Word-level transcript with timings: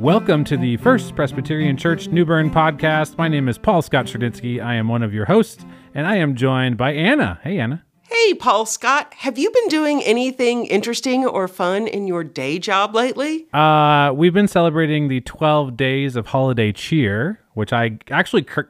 Welcome 0.00 0.44
to 0.44 0.56
the 0.56 0.78
First 0.78 1.14
Presbyterian 1.14 1.76
Church 1.76 2.08
New 2.08 2.24
Bern 2.24 2.50
podcast. 2.50 3.18
My 3.18 3.28
name 3.28 3.48
is 3.50 3.58
Paul 3.58 3.82
Scott 3.82 4.06
Sherdinsky. 4.06 4.58
I 4.58 4.74
am 4.76 4.88
one 4.88 5.02
of 5.02 5.12
your 5.12 5.26
hosts, 5.26 5.62
and 5.94 6.06
I 6.06 6.16
am 6.16 6.36
joined 6.36 6.78
by 6.78 6.92
Anna. 6.94 7.38
Hey, 7.42 7.58
Anna. 7.58 7.84
Hey, 8.08 8.32
Paul 8.32 8.64
Scott, 8.64 9.12
have 9.18 9.36
you 9.36 9.50
been 9.50 9.68
doing 9.68 10.02
anything 10.04 10.64
interesting 10.64 11.26
or 11.26 11.46
fun 11.48 11.86
in 11.86 12.06
your 12.06 12.24
day 12.24 12.58
job 12.58 12.94
lately? 12.94 13.46
Uh, 13.52 14.12
we've 14.14 14.32
been 14.32 14.48
celebrating 14.48 15.08
the 15.08 15.20
12 15.20 15.76
days 15.76 16.16
of 16.16 16.28
holiday 16.28 16.72
cheer, 16.72 17.38
which 17.52 17.70
I 17.74 17.98
actually 18.10 18.42
cr- 18.44 18.62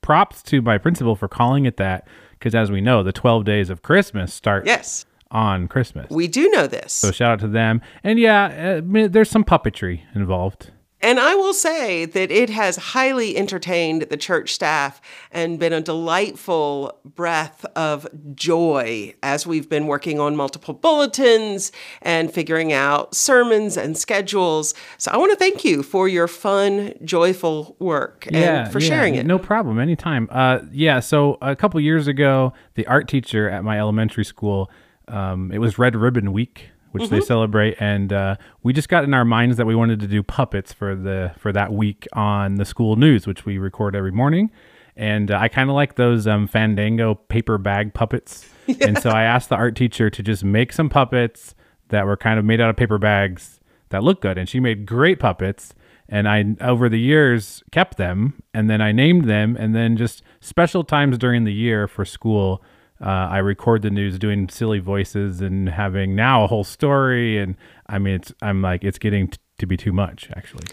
props 0.00 0.42
to 0.44 0.62
my 0.62 0.78
principal 0.78 1.14
for 1.16 1.28
calling 1.28 1.66
it 1.66 1.76
that, 1.76 2.08
because 2.30 2.54
as 2.54 2.70
we 2.70 2.80
know, 2.80 3.02
the 3.02 3.12
12 3.12 3.44
days 3.44 3.68
of 3.68 3.82
Christmas 3.82 4.32
start 4.32 4.64
Yes, 4.64 5.04
on 5.30 5.68
Christmas. 5.68 6.08
we 6.10 6.28
do 6.28 6.48
know 6.48 6.66
this. 6.66 6.94
so 6.94 7.10
shout 7.12 7.32
out 7.32 7.40
to 7.40 7.48
them. 7.48 7.82
And 8.02 8.18
yeah, 8.18 8.80
uh, 8.82 9.08
there's 9.08 9.28
some 9.28 9.44
puppetry 9.44 10.00
involved. 10.14 10.70
And 11.00 11.20
I 11.20 11.34
will 11.34 11.54
say 11.54 12.06
that 12.06 12.30
it 12.30 12.50
has 12.50 12.76
highly 12.76 13.36
entertained 13.36 14.02
the 14.02 14.16
church 14.16 14.52
staff 14.52 15.00
and 15.30 15.58
been 15.58 15.72
a 15.72 15.80
delightful 15.80 16.98
breath 17.04 17.64
of 17.76 18.08
joy 18.34 19.14
as 19.22 19.46
we've 19.46 19.68
been 19.68 19.86
working 19.86 20.18
on 20.18 20.34
multiple 20.34 20.74
bulletins 20.74 21.70
and 22.02 22.32
figuring 22.32 22.72
out 22.72 23.14
sermons 23.14 23.76
and 23.76 23.96
schedules. 23.96 24.74
So 24.96 25.12
I 25.12 25.16
want 25.18 25.30
to 25.30 25.36
thank 25.36 25.64
you 25.64 25.84
for 25.84 26.08
your 26.08 26.26
fun, 26.26 26.94
joyful 27.04 27.76
work 27.78 28.26
and 28.32 28.70
for 28.72 28.80
yeah, 28.80 28.88
sharing 28.88 29.14
it. 29.14 29.24
No 29.24 29.38
problem, 29.38 29.78
anytime. 29.78 30.28
Uh, 30.32 30.60
yeah, 30.72 30.98
so 30.98 31.38
a 31.40 31.54
couple 31.54 31.80
years 31.80 32.08
ago, 32.08 32.52
the 32.74 32.86
art 32.88 33.06
teacher 33.06 33.48
at 33.48 33.62
my 33.62 33.78
elementary 33.78 34.24
school, 34.24 34.68
um, 35.06 35.52
it 35.52 35.58
was 35.58 35.78
Red 35.78 35.94
Ribbon 35.94 36.32
Week, 36.32 36.70
which 36.92 37.04
Mm-hmm. 37.04 37.14
they 37.14 37.20
celebrate, 37.20 37.76
and 37.80 38.12
uh, 38.12 38.36
we 38.62 38.72
just 38.72 38.88
got 38.88 39.04
in 39.04 39.14
our 39.14 39.24
minds 39.24 39.56
that 39.56 39.66
we 39.66 39.74
wanted 39.74 40.00
to 40.00 40.06
do 40.06 40.22
puppets 40.22 40.72
for 40.72 40.94
the 40.94 41.32
for 41.38 41.52
that 41.52 41.72
week 41.72 42.06
on 42.12 42.54
the 42.56 42.64
school 42.64 42.96
news, 42.96 43.26
which 43.26 43.44
we 43.44 43.58
record 43.58 43.94
every 43.96 44.12
morning. 44.12 44.50
And 44.96 45.30
uh, 45.30 45.38
I 45.38 45.48
kind 45.48 45.70
of 45.70 45.76
like 45.76 45.94
those 45.94 46.26
um, 46.26 46.48
Fandango 46.48 47.14
paper 47.14 47.58
bag 47.58 47.94
puppets, 47.94 48.48
and 48.80 48.98
so 48.98 49.10
I 49.10 49.22
asked 49.22 49.48
the 49.48 49.56
art 49.56 49.76
teacher 49.76 50.10
to 50.10 50.22
just 50.22 50.42
make 50.44 50.72
some 50.72 50.88
puppets 50.88 51.54
that 51.88 52.04
were 52.06 52.16
kind 52.16 52.38
of 52.38 52.44
made 52.44 52.60
out 52.60 52.68
of 52.70 52.76
paper 52.76 52.98
bags 52.98 53.60
that 53.90 54.02
look 54.02 54.20
good, 54.20 54.36
and 54.38 54.48
she 54.48 54.60
made 54.60 54.84
great 54.86 55.18
puppets. 55.20 55.74
And 56.10 56.26
I 56.26 56.56
over 56.62 56.88
the 56.88 56.98
years 56.98 57.62
kept 57.70 57.98
them. 57.98 58.42
And 58.54 58.70
then 58.70 58.80
I 58.80 58.92
named 58.92 59.26
them. 59.26 59.58
And 59.60 59.74
then 59.76 59.98
just 59.98 60.22
special 60.40 60.82
times 60.82 61.18
during 61.18 61.44
the 61.44 61.52
year 61.52 61.86
for 61.86 62.06
school 62.06 62.62
uh, 63.00 63.28
I 63.30 63.38
record 63.38 63.82
the 63.82 63.90
news 63.90 64.18
doing 64.18 64.48
silly 64.48 64.80
voices 64.80 65.40
and 65.40 65.68
having 65.68 66.14
now 66.16 66.44
a 66.44 66.46
whole 66.46 66.64
story 66.64 67.38
and 67.38 67.56
I 67.86 67.98
mean 67.98 68.14
it's 68.14 68.32
I'm 68.42 68.62
like 68.62 68.84
it's 68.84 68.98
getting 68.98 69.28
t- 69.28 69.38
to 69.58 69.66
be 69.66 69.76
too 69.76 69.92
much 69.92 70.28
actually. 70.34 70.66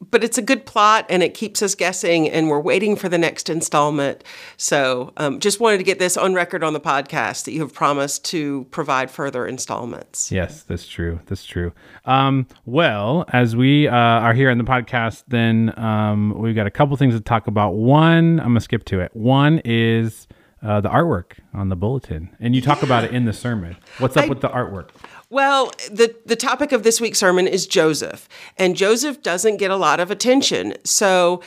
But 0.00 0.24
it's 0.24 0.38
a 0.38 0.42
good 0.42 0.64
plot 0.66 1.06
and 1.10 1.22
it 1.22 1.34
keeps 1.34 1.62
us 1.62 1.74
guessing 1.74 2.28
and 2.28 2.48
we're 2.48 2.60
waiting 2.60 2.96
for 2.96 3.08
the 3.08 3.18
next 3.18 3.50
installment. 3.50 4.24
So 4.56 5.12
um, 5.18 5.38
just 5.38 5.60
wanted 5.60 5.78
to 5.78 5.84
get 5.84 5.98
this 5.98 6.16
on 6.16 6.34
record 6.34 6.64
on 6.64 6.72
the 6.72 6.80
podcast 6.80 7.44
that 7.44 7.52
you 7.52 7.60
have 7.60 7.74
promised 7.74 8.24
to 8.26 8.66
provide 8.70 9.10
further 9.10 9.46
installments. 9.46 10.30
Yes 10.30 10.62
that's 10.62 10.86
true 10.86 11.20
that's 11.26 11.44
true. 11.44 11.72
Um, 12.04 12.46
well 12.66 13.24
as 13.32 13.56
we 13.56 13.88
uh, 13.88 13.94
are 13.94 14.34
here 14.34 14.50
in 14.50 14.58
the 14.58 14.64
podcast 14.64 15.24
then 15.28 15.72
um, 15.78 16.34
we've 16.36 16.54
got 16.54 16.66
a 16.66 16.70
couple 16.70 16.96
things 16.96 17.14
to 17.14 17.20
talk 17.20 17.46
about. 17.46 17.74
One 17.74 18.40
I'm 18.40 18.48
gonna 18.48 18.60
skip 18.60 18.84
to 18.86 19.00
it. 19.00 19.14
One 19.14 19.60
is 19.64 20.26
uh, 20.66 20.80
the 20.80 20.88
artwork 20.88 21.32
on 21.54 21.68
the 21.68 21.76
bulletin. 21.76 22.28
And 22.40 22.54
you 22.56 22.60
talk 22.60 22.82
about 22.82 23.04
it 23.04 23.12
in 23.12 23.24
the 23.24 23.32
sermon. 23.32 23.76
What's 23.98 24.16
up 24.16 24.24
I- 24.24 24.28
with 24.28 24.40
the 24.40 24.48
artwork? 24.48 24.88
Well 25.30 25.70
the, 25.90 26.14
the 26.24 26.36
topic 26.36 26.72
of 26.72 26.82
this 26.82 27.00
week's 27.00 27.18
sermon 27.18 27.46
is 27.46 27.66
joseph. 27.66 28.28
And 28.56 28.76
joseph 28.76 29.22
doesn't 29.22 29.58
get 29.58 29.70
a 29.70 29.76
lot 29.76 30.00
of 30.00 30.10
attention. 30.10 30.74
So 30.84 31.40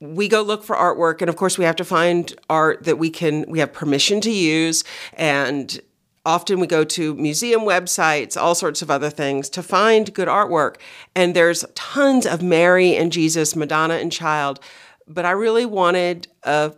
we 0.00 0.28
go 0.28 0.42
look 0.42 0.62
for 0.62 0.76
artwork. 0.76 1.22
And 1.22 1.30
of 1.30 1.36
course 1.36 1.56
we 1.56 1.64
have 1.64 1.76
to 1.76 1.84
find 1.84 2.34
art 2.50 2.84
that 2.84 2.98
we 2.98 3.08
can 3.08 3.46
we 3.48 3.60
have 3.60 3.72
permission 3.72 4.20
to 4.22 4.30
use. 4.30 4.84
And 5.14 5.80
often 6.26 6.60
we 6.60 6.66
go 6.66 6.84
to 6.84 7.14
museum 7.14 7.62
websites 7.62 8.36
all 8.36 8.54
sorts 8.54 8.82
of 8.82 8.90
other 8.90 9.08
things 9.10 9.48
to 9.50 9.62
find 9.62 10.12
good 10.12 10.28
artwork. 10.28 10.76
And 11.14 11.34
there's 11.34 11.64
tons 11.74 12.26
of 12.26 12.42
mary 12.42 12.94
and 12.94 13.10
jesus 13.10 13.56
madonna 13.56 13.94
and 13.94 14.12
child. 14.12 14.60
But 15.08 15.24
i 15.24 15.30
really 15.30 15.64
wanted 15.64 16.28
a 16.42 16.74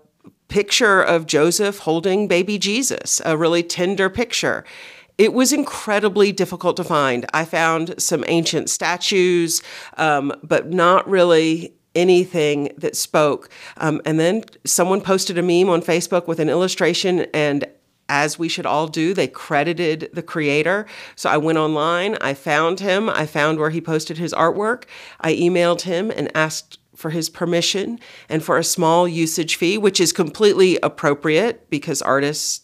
picture 0.49 1.01
of 1.03 1.27
joseph 1.27 1.79
holding 1.81 2.27
baby 2.27 2.59
jesus 2.59 3.21
a 3.25 3.37
really 3.37 3.63
tender 3.63 4.09
picture 4.09 4.65
it 5.19 5.33
was 5.33 5.53
incredibly 5.53 6.31
difficult 6.31 6.77
to 6.77 6.85
find. 6.85 7.27
I 7.35 7.45
found 7.45 8.01
some 8.01 8.25
ancient 8.29 8.71
statues, 8.71 9.63
um, 9.97 10.33
but 10.45 10.71
not 10.71 11.09
really 11.11 11.75
anything 11.97 12.73
that 12.79 12.97
spoke. 12.97 13.51
Um, 13.79 14.01
and 14.05 14.21
then 14.21 14.45
someone 14.65 15.01
posted 15.01 15.37
a 15.37 15.43
meme 15.43 15.69
on 15.69 15.83
Facebook 15.83 16.29
with 16.29 16.39
an 16.39 16.49
illustration, 16.49 17.27
and 17.35 17.67
as 18.09 18.39
we 18.39 18.49
should 18.49 18.65
all 18.65 18.87
do, 18.87 19.13
they 19.13 19.27
credited 19.27 20.09
the 20.13 20.23
creator. 20.23 20.87
So 21.17 21.29
I 21.29 21.37
went 21.37 21.59
online, 21.59 22.17
I 22.21 22.33
found 22.33 22.81
him, 22.81 23.11
I 23.11 23.27
found 23.27 23.59
where 23.59 23.71
he 23.71 23.81
posted 23.81 24.17
his 24.17 24.33
artwork. 24.33 24.85
I 25.21 25.35
emailed 25.35 25.83
him 25.83 26.11
and 26.11 26.31
asked 26.35 26.79
for 26.99 27.11
his 27.11 27.31
permission 27.31 28.01
and 28.29 28.43
for 28.43 28.59
a 28.59 28.65
small 28.65 29.07
usage 29.07 29.57
fee, 29.57 29.79
which 29.79 30.01
is 30.01 30.13
completely 30.13 30.79
appropriate 30.83 31.71
because 31.71 32.03
artists 32.03 32.63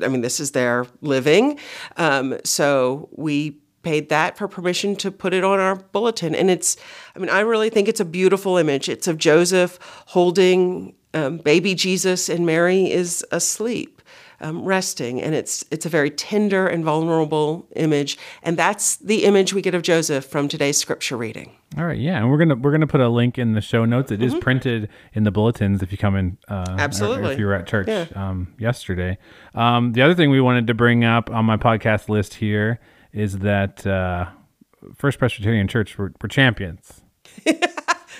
I 0.00 0.08
mean, 0.08 0.20
this 0.20 0.40
is 0.40 0.50
their 0.50 0.86
living. 1.00 1.60
Um, 1.96 2.36
so 2.44 3.08
we 3.12 3.58
paid 3.82 4.08
that 4.08 4.36
for 4.36 4.48
permission 4.48 4.96
to 4.96 5.12
put 5.12 5.32
it 5.32 5.44
on 5.44 5.60
our 5.60 5.76
bulletin. 5.76 6.34
And 6.34 6.50
it's, 6.50 6.76
I 7.14 7.20
mean, 7.20 7.28
I 7.28 7.40
really 7.40 7.70
think 7.70 7.88
it's 7.88 8.00
a 8.00 8.04
beautiful 8.04 8.56
image. 8.56 8.88
It's 8.88 9.06
of 9.06 9.16
Joseph 9.16 9.78
holding 10.06 10.96
um, 11.14 11.38
baby 11.38 11.74
Jesus, 11.74 12.28
and 12.28 12.46
Mary 12.46 12.90
is 12.90 13.24
asleep. 13.30 14.01
Um, 14.42 14.64
resting 14.64 15.22
and 15.22 15.36
it's 15.36 15.64
it's 15.70 15.86
a 15.86 15.88
very 15.88 16.10
tender 16.10 16.66
and 16.66 16.84
vulnerable 16.84 17.68
image 17.76 18.18
and 18.42 18.56
that's 18.56 18.96
the 18.96 19.24
image 19.24 19.54
we 19.54 19.62
get 19.62 19.72
of 19.74 19.82
Joseph 19.82 20.24
from 20.24 20.48
today's 20.48 20.76
scripture 20.76 21.16
reading. 21.16 21.52
All 21.78 21.86
right, 21.86 21.96
yeah, 21.98 22.18
and 22.18 22.28
we're 22.28 22.38
gonna 22.38 22.56
we're 22.56 22.72
gonna 22.72 22.88
put 22.88 23.00
a 23.00 23.08
link 23.08 23.38
in 23.38 23.52
the 23.52 23.60
show 23.60 23.84
notes. 23.84 24.10
It 24.10 24.20
is 24.20 24.34
printed 24.34 24.88
in 25.14 25.22
the 25.22 25.30
bulletins 25.30 25.80
if 25.82 25.92
you 25.92 25.96
come 25.98 26.16
in. 26.16 26.38
Uh, 26.48 26.54
or- 26.54 26.60
or 26.60 26.64
Mm-hmm. 26.66 26.80
Absolutely. 26.80 27.32
if 27.34 27.38
you 27.38 27.46
were 27.46 27.54
at 27.54 27.66
church 27.68 27.88
um, 28.16 28.52
yesterday. 28.58 29.16
Um, 29.54 29.92
the 29.92 30.02
other 30.02 30.14
thing 30.14 30.30
we 30.30 30.40
wanted 30.40 30.66
to 30.66 30.74
bring 30.74 31.04
up 31.04 31.30
on 31.30 31.44
my 31.44 31.56
podcast 31.56 32.08
list 32.08 32.34
here 32.34 32.80
is 33.12 33.38
that 33.38 33.86
uh, 33.86 34.26
First 34.96 35.18
Presbyterian 35.18 35.68
Church 35.68 35.96
we're, 35.96 36.10
we're 36.20 36.28
champions. 36.28 37.00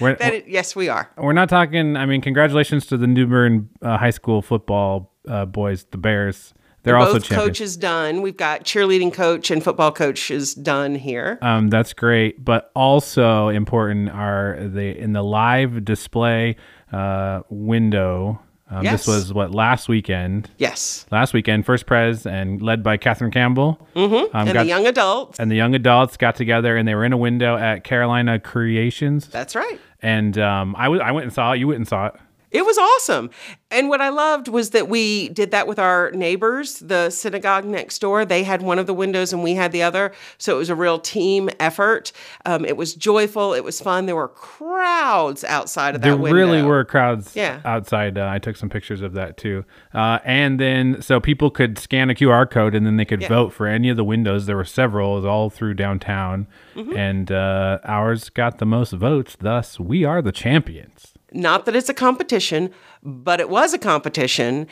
we're, 0.00 0.14
That 0.16 0.34
it, 0.34 0.48
yes, 0.48 0.74
we 0.76 0.88
are. 0.88 1.10
we're 1.18 1.32
not 1.32 1.48
talking. 1.48 1.96
I 1.96 2.06
mean, 2.06 2.20
congratulations 2.20 2.86
to 2.86 2.96
the 2.96 3.06
New 3.06 3.26
Bern 3.26 3.68
uh, 3.82 3.98
High 3.98 4.10
School 4.10 4.40
football 4.42 5.11
uh, 5.28 5.44
boys, 5.46 5.84
the 5.90 5.98
Bears. 5.98 6.54
They're 6.84 6.96
also 6.96 7.12
Both 7.14 7.24
champions. 7.26 7.48
coaches 7.48 7.76
done. 7.76 8.22
We've 8.22 8.36
got 8.36 8.64
cheerleading 8.64 9.12
coach 9.14 9.52
and 9.52 9.62
football 9.62 9.92
coach 9.92 10.32
is 10.32 10.52
done 10.52 10.96
here. 10.96 11.38
Um, 11.40 11.68
that's 11.68 11.92
great, 11.92 12.44
but 12.44 12.72
also 12.74 13.48
important 13.48 14.08
are 14.10 14.56
the 14.60 14.98
in 14.98 15.12
the 15.12 15.22
live 15.22 15.84
display 15.84 16.56
uh, 16.92 17.42
window. 17.48 18.40
Um, 18.68 18.82
Yes. 18.84 19.04
This 19.04 19.14
was 19.14 19.32
what 19.34 19.54
last 19.54 19.86
weekend. 19.88 20.48
yes. 20.58 21.04
Last 21.12 21.34
weekend, 21.34 21.66
First 21.66 21.84
Pres 21.86 22.26
and 22.26 22.60
led 22.62 22.82
by 22.82 22.96
Catherine 22.96 23.30
Campbell. 23.30 23.86
Mm-hmm. 23.94 24.14
Um, 24.14 24.48
And 24.48 24.52
got- 24.54 24.62
the 24.62 24.68
young 24.68 24.86
adults. 24.86 25.38
and 25.38 25.50
the 25.50 25.56
young 25.56 25.74
adults 25.74 26.16
got 26.16 26.34
together 26.36 26.76
and 26.76 26.88
they 26.88 26.94
were 26.94 27.04
in 27.04 27.12
a 27.12 27.16
window 27.18 27.56
at 27.56 27.84
Carolina 27.84 28.40
Creations. 28.40 29.26
That's 29.28 29.54
right. 29.54 29.78
And 30.00 30.36
um, 30.38 30.74
I, 30.76 30.84
w- 30.84 31.02
I 31.02 31.12
went 31.12 31.24
and 31.24 31.32
saw 31.32 31.52
it. 31.52 31.58
You 31.58 31.68
went 31.68 31.76
and 31.78 31.86
saw 31.86 32.06
it. 32.06 32.14
It 32.52 32.64
was 32.66 32.76
awesome. 32.76 33.30
And 33.70 33.88
what 33.88 34.02
I 34.02 34.10
loved 34.10 34.46
was 34.48 34.70
that 34.70 34.88
we 34.88 35.30
did 35.30 35.50
that 35.52 35.66
with 35.66 35.78
our 35.78 36.10
neighbors, 36.10 36.78
the 36.80 37.08
synagogue 37.08 37.64
next 37.64 37.98
door. 38.00 38.26
They 38.26 38.42
had 38.42 38.60
one 38.60 38.78
of 38.78 38.86
the 38.86 38.92
windows 38.92 39.32
and 39.32 39.42
we 39.42 39.54
had 39.54 39.72
the 39.72 39.82
other. 39.82 40.12
So 40.36 40.54
it 40.54 40.58
was 40.58 40.68
a 40.68 40.74
real 40.74 40.98
team 40.98 41.48
effort. 41.58 42.12
Um, 42.44 42.66
it 42.66 42.76
was 42.76 42.94
joyful. 42.94 43.54
It 43.54 43.64
was 43.64 43.80
fun. 43.80 44.04
There 44.04 44.14
were 44.16 44.28
crowds 44.28 45.44
outside 45.44 45.94
of 45.94 46.02
that 46.02 46.06
There 46.08 46.16
window. 46.16 46.36
really 46.36 46.62
were 46.62 46.84
crowds 46.84 47.34
Yeah. 47.34 47.60
outside. 47.64 48.18
Uh, 48.18 48.28
I 48.30 48.38
took 48.38 48.56
some 48.56 48.68
pictures 48.68 49.00
of 49.00 49.14
that 49.14 49.38
too. 49.38 49.64
Uh, 49.94 50.18
and 50.24 50.60
then 50.60 51.00
so 51.00 51.20
people 51.20 51.50
could 51.50 51.78
scan 51.78 52.10
a 52.10 52.14
QR 52.14 52.44
code 52.50 52.74
and 52.74 52.84
then 52.84 52.96
they 52.98 53.06
could 53.06 53.26
vote 53.26 53.54
for 53.54 53.66
any 53.66 53.88
of 53.88 53.96
the 53.96 54.04
windows. 54.04 54.44
There 54.44 54.56
were 54.56 54.64
several 54.64 55.14
was 55.14 55.24
all 55.24 55.48
through 55.48 55.74
downtown. 55.74 56.46
Mm-hmm. 56.74 56.96
And 56.96 57.32
uh, 57.32 57.78
ours 57.84 58.28
got 58.28 58.58
the 58.58 58.66
most 58.66 58.92
votes. 58.92 59.36
Thus, 59.40 59.80
we 59.80 60.04
are 60.04 60.20
the 60.20 60.32
champions. 60.32 61.11
Not 61.34 61.66
that 61.66 61.76
it's 61.76 61.88
a 61.88 61.94
competition, 61.94 62.70
but 63.02 63.40
it 63.40 63.48
was 63.48 63.72
a 63.74 63.78
competition 63.78 64.66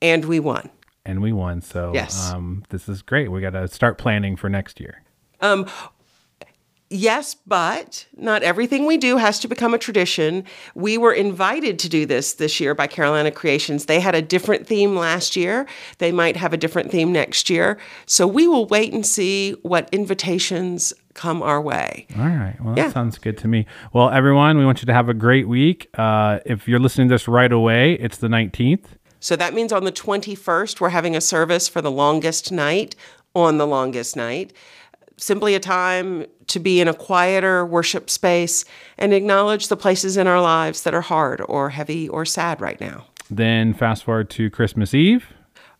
and 0.00 0.24
we 0.24 0.40
won. 0.40 0.70
And 1.06 1.20
we 1.20 1.32
won. 1.32 1.60
So 1.60 1.92
Yes. 1.94 2.32
um, 2.32 2.64
this 2.70 2.88
is 2.88 3.02
great. 3.02 3.30
We 3.30 3.40
got 3.40 3.50
to 3.50 3.68
start 3.68 3.98
planning 3.98 4.36
for 4.36 4.48
next 4.48 4.80
year. 4.80 5.02
Yes, 6.90 7.34
but 7.34 8.06
not 8.16 8.42
everything 8.42 8.86
we 8.86 8.98
do 8.98 9.16
has 9.16 9.40
to 9.40 9.48
become 9.48 9.74
a 9.74 9.78
tradition. 9.78 10.44
We 10.74 10.96
were 10.96 11.12
invited 11.12 11.78
to 11.80 11.88
do 11.88 12.06
this 12.06 12.34
this 12.34 12.60
year 12.60 12.74
by 12.74 12.86
Carolina 12.86 13.32
Creations. 13.32 13.86
They 13.86 13.98
had 14.00 14.14
a 14.14 14.22
different 14.22 14.66
theme 14.66 14.94
last 14.94 15.34
year. 15.34 15.66
They 15.98 16.12
might 16.12 16.36
have 16.36 16.52
a 16.52 16.56
different 16.56 16.92
theme 16.92 17.10
next 17.10 17.50
year. 17.50 17.78
So 18.06 18.26
we 18.28 18.46
will 18.46 18.66
wait 18.66 18.92
and 18.92 19.04
see 19.04 19.52
what 19.62 19.88
invitations 19.92 20.92
come 21.14 21.42
our 21.42 21.60
way. 21.60 22.06
All 22.18 22.24
right. 22.26 22.56
Well, 22.60 22.74
that 22.74 22.80
Yeah. 22.86 22.92
sounds 22.92 23.18
good 23.18 23.38
to 23.38 23.48
me. 23.48 23.66
Well, 23.92 24.10
everyone, 24.10 24.58
we 24.58 24.64
want 24.66 24.82
you 24.82 24.86
to 24.86 24.92
have 24.92 25.08
a 25.08 25.14
great 25.14 25.48
week. 25.48 25.88
Uh, 25.94 26.40
if 26.44 26.66
you're 26.68 26.80
listening 26.80 27.08
to 27.08 27.14
this 27.14 27.28
right 27.28 27.52
away, 27.52 27.94
it's 27.94 28.16
the 28.18 28.28
19th. 28.28 28.96
So 29.20 29.36
that 29.36 29.54
means 29.54 29.72
on 29.72 29.84
the 29.84 29.92
21st, 29.92 30.80
we're 30.80 30.88
having 30.90 31.16
a 31.16 31.20
service 31.20 31.68
for 31.68 31.80
the 31.80 31.90
longest 31.90 32.50
night 32.52 32.94
on 33.34 33.58
the 33.58 33.66
longest 33.66 34.16
night. 34.16 34.52
Simply 35.16 35.54
a 35.54 35.60
time 35.60 36.26
to 36.48 36.58
be 36.58 36.80
in 36.80 36.88
a 36.88 36.94
quieter 36.94 37.64
worship 37.64 38.10
space 38.10 38.64
and 38.98 39.14
acknowledge 39.14 39.68
the 39.68 39.76
places 39.76 40.16
in 40.16 40.26
our 40.26 40.40
lives 40.40 40.82
that 40.82 40.92
are 40.92 41.00
hard 41.00 41.40
or 41.48 41.70
heavy 41.70 42.08
or 42.08 42.24
sad 42.24 42.60
right 42.60 42.80
now. 42.80 43.06
Then 43.30 43.72
fast 43.72 44.02
forward 44.02 44.28
to 44.30 44.50
Christmas 44.50 44.92
Eve. 44.92 45.26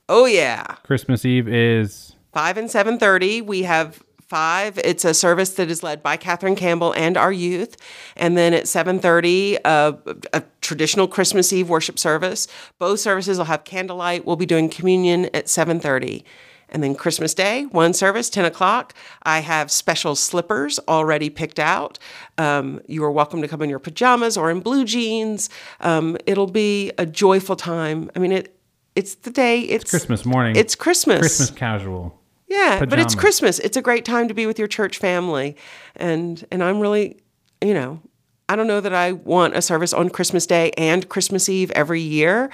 Oh, 0.09 0.25
yeah. 0.27 0.77
Christmas 0.85 1.25
Eve 1.25 1.49
is 1.49 2.15
5 2.33 2.57
and 2.57 2.69
7.30 2.69 3.45
we 3.45 3.63
have 3.65 4.04
five 4.29 4.79
it's 4.79 5.05
a 5.05 5.15
service 5.15 5.51
that 5.55 5.71
is 5.71 5.83
led 5.83 6.03
by 6.03 6.17
catherine 6.17 6.57
campbell 6.57 6.93
and 6.95 7.17
our 7.17 7.33
youth. 7.33 7.77
And 8.17 8.37
then 8.37 8.55
at 8.55 8.65
7.30 8.65 9.59
uh, 9.65 9.93
a 10.33 10.43
traditional 10.61 11.07
christmas 11.07 11.53
eve 11.53 11.69
worship 11.69 11.99
service. 11.99 12.49
Both 12.79 13.01
services 13.01 13.39
will 13.39 13.45
have 13.45 13.65
candlelight. 13.65 14.25
We'll 14.25 14.37
be 14.37 14.47
doing 14.47 14.69
communion 14.69 15.27
at 15.27 15.47
7.30 15.47 16.25
and 16.71 16.83
then 16.83 16.95
christmas 16.95 17.35
day 17.35 17.67
one 17.67 17.93
service 17.93 18.31
10 18.31 18.47
o'clock. 18.47 18.95
I 19.23 19.41
have 19.41 19.71
special 19.71 20.17
slippers 20.17 20.81
already 20.89 21.31
picked 21.31 21.59
out. 21.59 21.99
Um, 22.39 22.81
you 22.89 23.05
are 23.05 23.13
welcome 23.13 23.43
to 23.43 23.49
come 23.49 23.63
in 23.63 23.71
your 23.71 23.79
pajamas 23.79 24.37
or 24.37 24.51
in 24.51 24.61
blue 24.61 24.85
jeans. 24.85 25.51
Um, 25.81 26.17
it'll 26.27 26.47
be 26.47 26.93
a 26.99 27.07
joyful 27.07 27.57
time. 27.57 28.11
I 28.17 28.19
mean 28.19 28.33
it 28.33 28.57
it's 28.97 29.17
the 29.17 29.31
day. 29.31 29.61
It's 29.61 29.91
Christmas 29.91 30.25
morning. 30.25 30.57
it's 30.57 30.75
christmas. 30.75 31.19
Christmas 31.19 31.51
casual. 31.51 32.21
Yeah, 32.55 32.85
but 32.85 32.99
it's. 32.99 33.15
Christmas. 33.15 33.59
It's 33.59 33.77
a 33.77 33.83
great 33.83 34.05
time 34.05 34.29
to 34.29 34.35
be 34.35 34.47
with 34.47 34.59
your 34.59 34.69
church 34.69 34.99
family, 34.99 35.57
and 35.97 36.45
and 36.51 36.63
I'm 36.63 36.81
really, 36.81 37.21
you 37.61 37.75
know, 37.75 38.01
I 38.49 38.57
don't 38.57 38.67
know 38.67 38.81
that 38.81 38.95
I 38.95 39.13
want 39.13 39.57
a 39.57 39.63
service 39.63 39.93
on 39.93 40.11
Christmas 40.11 40.47
Day 40.47 40.71
and 40.77 41.09
Christmas 41.09 41.49
Eve 41.49 41.71
every 41.73 42.01
year, 42.01 42.51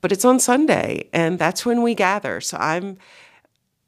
but 0.00 0.12
it's 0.12 0.24
on 0.24 0.38
Sunday, 0.38 1.08
and 1.12 1.38
that's 1.38 1.66
when 1.66 1.82
we 1.82 1.94
gather. 1.94 2.40
So 2.40 2.56
I'm, 2.58 2.98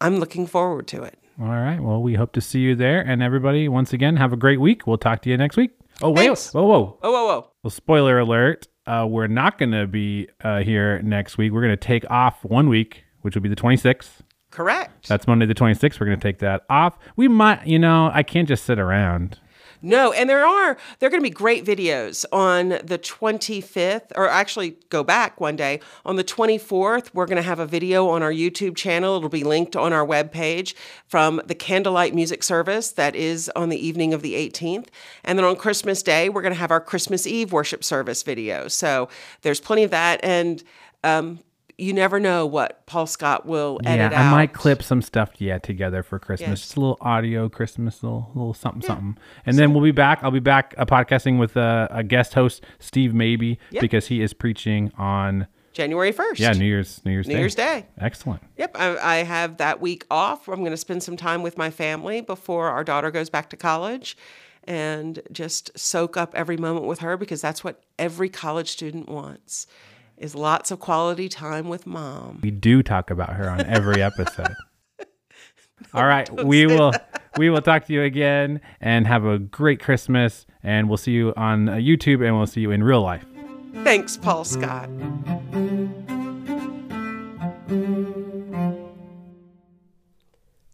I'm 0.01 0.19
looking 0.19 0.47
forward 0.47 0.87
to 0.89 1.03
it. 1.03 1.19
All 1.41 1.47
right. 1.49 1.79
Well, 1.79 2.03
we 2.03 2.15
hope 2.15 2.33
to 2.33 2.41
see 2.41 2.61
you 2.61 2.75
there. 2.75 3.01
And 3.01 3.23
everybody, 3.23 3.69
once 3.69 3.93
again, 3.93 4.17
have 4.17 4.33
a 4.33 4.37
great 4.37 4.61
week. 4.61 4.87
We'll 4.87 4.99
talk 4.99 5.23
to 5.23 5.31
you 5.31 5.37
next 5.37 5.57
week. 5.57 5.73
Oh, 6.03 6.11
wait. 6.11 6.27
Thanks. 6.27 6.53
Whoa, 6.53 6.65
whoa. 6.65 6.99
Oh, 7.03 7.13
whoa, 7.13 7.27
whoa! 7.27 7.51
Well, 7.63 7.71
spoiler 7.71 8.19
alert. 8.19 8.67
Uh, 8.87 9.07
we're 9.09 9.27
not 9.27 9.59
going 9.59 9.73
to 9.73 9.87
be 9.87 10.29
uh, 10.43 10.61
here 10.61 11.01
next 11.03 11.39
week. 11.39 11.53
We're 11.53 11.63
going 11.63 11.73
to 11.73 11.77
take 11.77 12.09
off 12.11 12.45
one 12.45 12.69
week, 12.69 13.05
which 13.23 13.35
will 13.35 13.43
be 13.43 13.49
the 13.49 13.57
26th. 13.57 14.21
Correct. 14.57 15.07
That's 15.07 15.27
Monday 15.27 15.45
the 15.45 15.55
26th. 15.55 16.01
We're 16.01 16.07
going 16.07 16.19
to 16.19 16.23
take 16.27 16.39
that 16.39 16.65
off. 16.71 16.97
We 17.15 17.29
might, 17.29 17.67
you 17.67 17.79
know, 17.79 18.11
I 18.15 18.23
can't 18.23 18.49
just 18.49 18.65
sit 18.65 18.79
around. 18.79 19.39
No, 19.83 20.13
and 20.13 20.31
there 20.31 20.47
are 20.47 20.79
there 20.99 21.09
are 21.09 21.11
going 21.11 21.21
to 21.21 21.29
be 21.29 21.29
great 21.29 21.67
videos 21.67 22.25
on 22.33 22.71
the 22.83 22.99
25th 22.99 24.13
or 24.17 24.31
actually 24.31 24.79
go 24.89 25.05
back 25.05 25.39
one 25.43 25.57
day 25.57 25.81
on 26.07 26.17
the 26.17 26.25
24th 26.25 27.11
we're 27.13 27.27
going 27.27 27.37
to 27.37 27.43
have 27.43 27.59
a 27.59 27.67
video 27.67 28.09
on 28.09 28.23
our 28.23 28.33
YouTube 28.33 28.77
channel 28.77 29.19
it'll 29.19 29.29
be 29.29 29.45
linked 29.45 29.77
on 29.77 29.93
our 29.93 30.07
webpage 30.07 30.73
from 31.07 31.43
the 31.45 31.55
candlelight 31.55 32.15
music 32.15 32.43
service 32.43 32.93
that 32.93 33.15
is 33.15 33.51
on 33.55 33.69
the 33.69 33.87
evening 33.87 34.15
of 34.15 34.23
the 34.23 34.33
18th 34.33 34.87
and 35.23 35.39
then 35.39 35.45
on 35.45 35.55
Christmas 35.55 36.03
day 36.03 36.31
we're 36.31 36.43
going 36.43 36.55
to 36.55 36.59
have 36.59 36.71
our 36.71 36.81
Christmas 36.81 37.27
Eve 37.27 37.53
worship 37.53 37.85
service 37.85 38.23
video 38.23 38.69
so 38.69 39.11
there's 39.43 39.61
plenty 39.61 39.85
of 39.85 39.91
that 39.91 40.19
and 40.25 40.65
um, 41.05 41.39
you 41.79 41.93
never 41.93 42.19
know 42.19 42.47
what 42.47 42.87
Paul 42.87 43.07
Scott 43.07 43.45
will 43.45 43.81
edit 43.85 44.13
yeah, 44.13 44.21
I 44.21 44.25
out 44.25 44.31
might 44.31 44.53
clip 44.53 44.83
some 44.83 45.03
stuff 45.03 45.33
yeah 45.39 45.59
together 45.59 46.03
for 46.03 46.19
Christmas. 46.19 46.49
Yes. 46.49 46.61
Just 46.61 46.77
a 46.77 46.81
little 46.81 46.99
audio 47.01 47.49
Christmas, 47.49 48.03
little 48.03 48.31
little 48.35 48.55
something 48.55 48.83
something. 48.83 49.19
And 49.45 49.59
then 49.59 49.75
we'll 49.75 49.85
be 49.85 49.93
back. 49.93 50.21
I'll 50.23 50.31
be 50.31 50.41
back 50.41 50.75
uh, 50.79 50.87
podcasting 50.87 51.39
with 51.39 51.57
uh, 51.57 51.89
a 51.91 52.03
guest 52.03 52.35
host, 52.35 52.65
Steve 52.79 53.13
Maybe, 53.15 53.59
because 53.71 54.07
he 54.07 54.23
is 54.23 54.33
preaching 54.33 54.91
on 54.97 55.47
January 55.73 56.11
1st 56.11 56.39
yeah 56.39 56.53
New 56.53 56.65
Year's 56.65 57.03
New 57.05 57.13
Year's 57.13 57.27
New 57.27 57.35
Day. 57.35 57.41
Year's 57.41 57.55
Day 57.55 57.87
Excellent. 57.99 58.43
Yep, 58.57 58.77
I, 58.79 58.97
I 58.97 59.17
have 59.25 59.59
that 59.59 59.81
week 59.81 60.07
off. 60.11 60.49
I'm 60.49 60.61
going 60.61 60.71
to 60.71 60.77
spend 60.79 61.03
some 61.03 61.19
time 61.19 61.43
with 61.43 61.59
my 61.59 61.71
family 61.71 62.23
before 62.23 62.71
our 62.71 62.83
daughter 62.83 63.11
goes 63.11 63.29
back 63.29 63.51
to 63.51 63.57
college 63.57 64.17
and 64.65 65.21
just 65.31 65.79
soak 65.79 66.17
up 66.17 66.35
every 66.35 66.57
moment 66.57 66.87
with 66.87 67.01
her 67.01 67.19
because 67.19 67.43
that's 67.43 67.63
what 67.63 67.83
every 67.99 68.31
college 68.31 68.71
student 68.71 69.09
wants 69.09 69.67
is 70.17 70.35
lots 70.35 70.71
of 70.71 70.81
quality 70.81 71.29
time 71.29 71.69
with 71.69 71.87
mom. 71.87 72.41
We 72.43 72.51
do 72.51 72.83
talk 72.83 73.11
about 73.11 73.35
her 73.35 73.49
on 73.49 73.61
every 73.67 74.03
episode. 74.03 74.55
All 75.95 76.07
right, 76.07 76.29
we 76.45 76.67
will 76.67 76.93
we 77.37 77.51
will 77.51 77.61
talk 77.61 77.85
to 77.87 77.93
you 77.93 78.03
again 78.03 78.61
and 78.81 79.07
have 79.07 79.25
a 79.25 79.39
great 79.39 79.81
Christmas 79.81 80.47
and 80.63 80.89
we'll 80.89 80.97
see 80.97 81.13
you 81.13 81.35
on 81.37 81.69
uh, 81.69 81.75
YouTube 81.75 82.27
and 82.27 82.37
we'll 82.37 82.47
see 82.47 82.61
you 82.61 82.71
in 82.71 82.83
real 82.83 83.03
life. 83.03 83.25
Thanks, 83.85 84.17
Paul 84.17 84.45
Scott. 84.45 84.89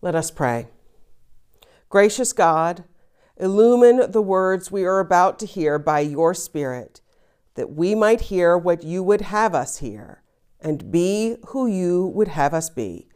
Let 0.01 0.15
us 0.15 0.31
pray. 0.31 0.69
Gracious 1.89 2.33
God, 2.33 2.85
illumine 3.37 4.11
the 4.11 4.23
words 4.23 4.71
we 4.71 4.85
are 4.85 4.99
about 4.99 5.39
to 5.41 5.47
hear 5.47 5.79
by 5.79 6.01
your 6.01 6.33
Spirit, 6.33 7.01
that 7.55 7.75
we 7.75 7.95
might 7.95 8.23
hear 8.23 8.57
what 8.57 8.83
you 8.83 9.03
would 9.03 9.21
have 9.21 9.55
us 9.55 9.79
hear 9.79 10.23
and 10.61 10.91
be 10.91 11.37
who 11.49 11.67
you 11.67 12.07
would 12.15 12.29
have 12.29 12.55
us 12.55 12.71
be, 12.71 13.09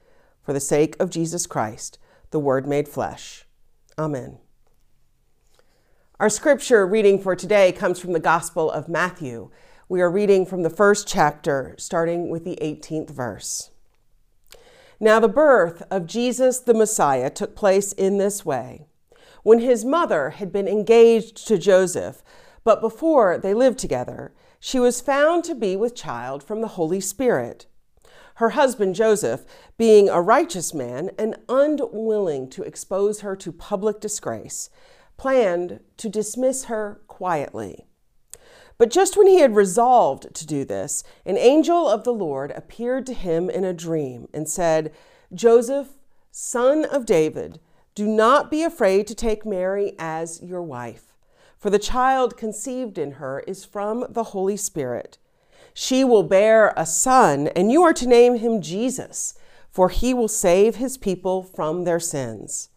for 0.42 0.52
the 0.52 0.60
sake 0.60 0.96
of 1.00 1.10
Jesus 1.10 1.46
Christ, 1.46 1.98
the 2.30 2.40
Word 2.40 2.66
made 2.66 2.88
flesh. 2.88 3.46
Amen. 3.98 4.38
Our 6.18 6.28
scripture 6.28 6.86
reading 6.86 7.20
for 7.22 7.36
today 7.36 7.72
comes 7.72 8.00
from 8.00 8.12
the 8.12 8.20
Gospel 8.20 8.70
of 8.70 8.88
Matthew. 8.88 9.50
We 9.88 10.00
are 10.00 10.10
reading 10.10 10.44
from 10.44 10.62
the 10.62 10.70
first 10.70 11.06
chapter, 11.06 11.74
starting 11.78 12.28
with 12.28 12.44
the 12.44 12.58
18th 12.60 13.10
verse. 13.10 13.70
Now, 14.98 15.20
the 15.20 15.28
birth 15.28 15.82
of 15.90 16.06
Jesus 16.06 16.58
the 16.58 16.74
Messiah 16.74 17.30
took 17.30 17.54
place 17.54 17.92
in 17.92 18.18
this 18.18 18.44
way. 18.44 18.86
When 19.42 19.60
his 19.60 19.84
mother 19.84 20.30
had 20.30 20.50
been 20.50 20.66
engaged 20.66 21.46
to 21.46 21.58
Joseph, 21.58 22.22
but 22.66 22.80
before 22.80 23.38
they 23.38 23.54
lived 23.54 23.78
together, 23.78 24.34
she 24.58 24.80
was 24.80 25.00
found 25.00 25.44
to 25.44 25.54
be 25.54 25.76
with 25.76 25.94
child 25.94 26.42
from 26.42 26.62
the 26.62 26.74
Holy 26.74 27.00
Spirit. 27.00 27.66
Her 28.34 28.50
husband 28.50 28.96
Joseph, 28.96 29.46
being 29.78 30.08
a 30.08 30.20
righteous 30.20 30.74
man 30.74 31.10
and 31.16 31.36
unwilling 31.48 32.50
to 32.50 32.64
expose 32.64 33.20
her 33.20 33.36
to 33.36 33.52
public 33.52 34.00
disgrace, 34.00 34.68
planned 35.16 35.78
to 35.98 36.08
dismiss 36.08 36.64
her 36.64 37.02
quietly. 37.06 37.86
But 38.78 38.90
just 38.90 39.16
when 39.16 39.28
he 39.28 39.38
had 39.38 39.54
resolved 39.54 40.34
to 40.34 40.44
do 40.44 40.64
this, 40.64 41.04
an 41.24 41.38
angel 41.38 41.88
of 41.88 42.02
the 42.02 42.12
Lord 42.12 42.50
appeared 42.50 43.06
to 43.06 43.14
him 43.14 43.48
in 43.48 43.62
a 43.62 43.72
dream 43.72 44.26
and 44.34 44.48
said, 44.48 44.92
Joseph, 45.32 45.90
son 46.32 46.84
of 46.84 47.06
David, 47.06 47.60
do 47.94 48.08
not 48.08 48.50
be 48.50 48.64
afraid 48.64 49.06
to 49.06 49.14
take 49.14 49.46
Mary 49.46 49.94
as 50.00 50.42
your 50.42 50.62
wife, 50.62 51.15
for 51.58 51.70
the 51.70 51.78
child 51.78 52.36
conceived 52.36 52.98
in 52.98 53.12
her 53.12 53.40
is 53.40 53.64
from 53.64 54.06
the 54.08 54.24
Holy 54.24 54.56
Spirit. 54.56 55.18
She 55.74 56.04
will 56.04 56.22
bear 56.22 56.72
a 56.76 56.86
son, 56.86 57.48
and 57.48 57.70
you 57.70 57.82
are 57.82 57.92
to 57.92 58.06
name 58.06 58.36
him 58.36 58.62
Jesus, 58.62 59.34
for 59.70 59.88
he 59.88 60.14
will 60.14 60.28
save 60.28 60.76
his 60.76 60.96
people 60.96 61.42
from 61.42 61.84
their 61.84 62.00
sins. 62.00 62.70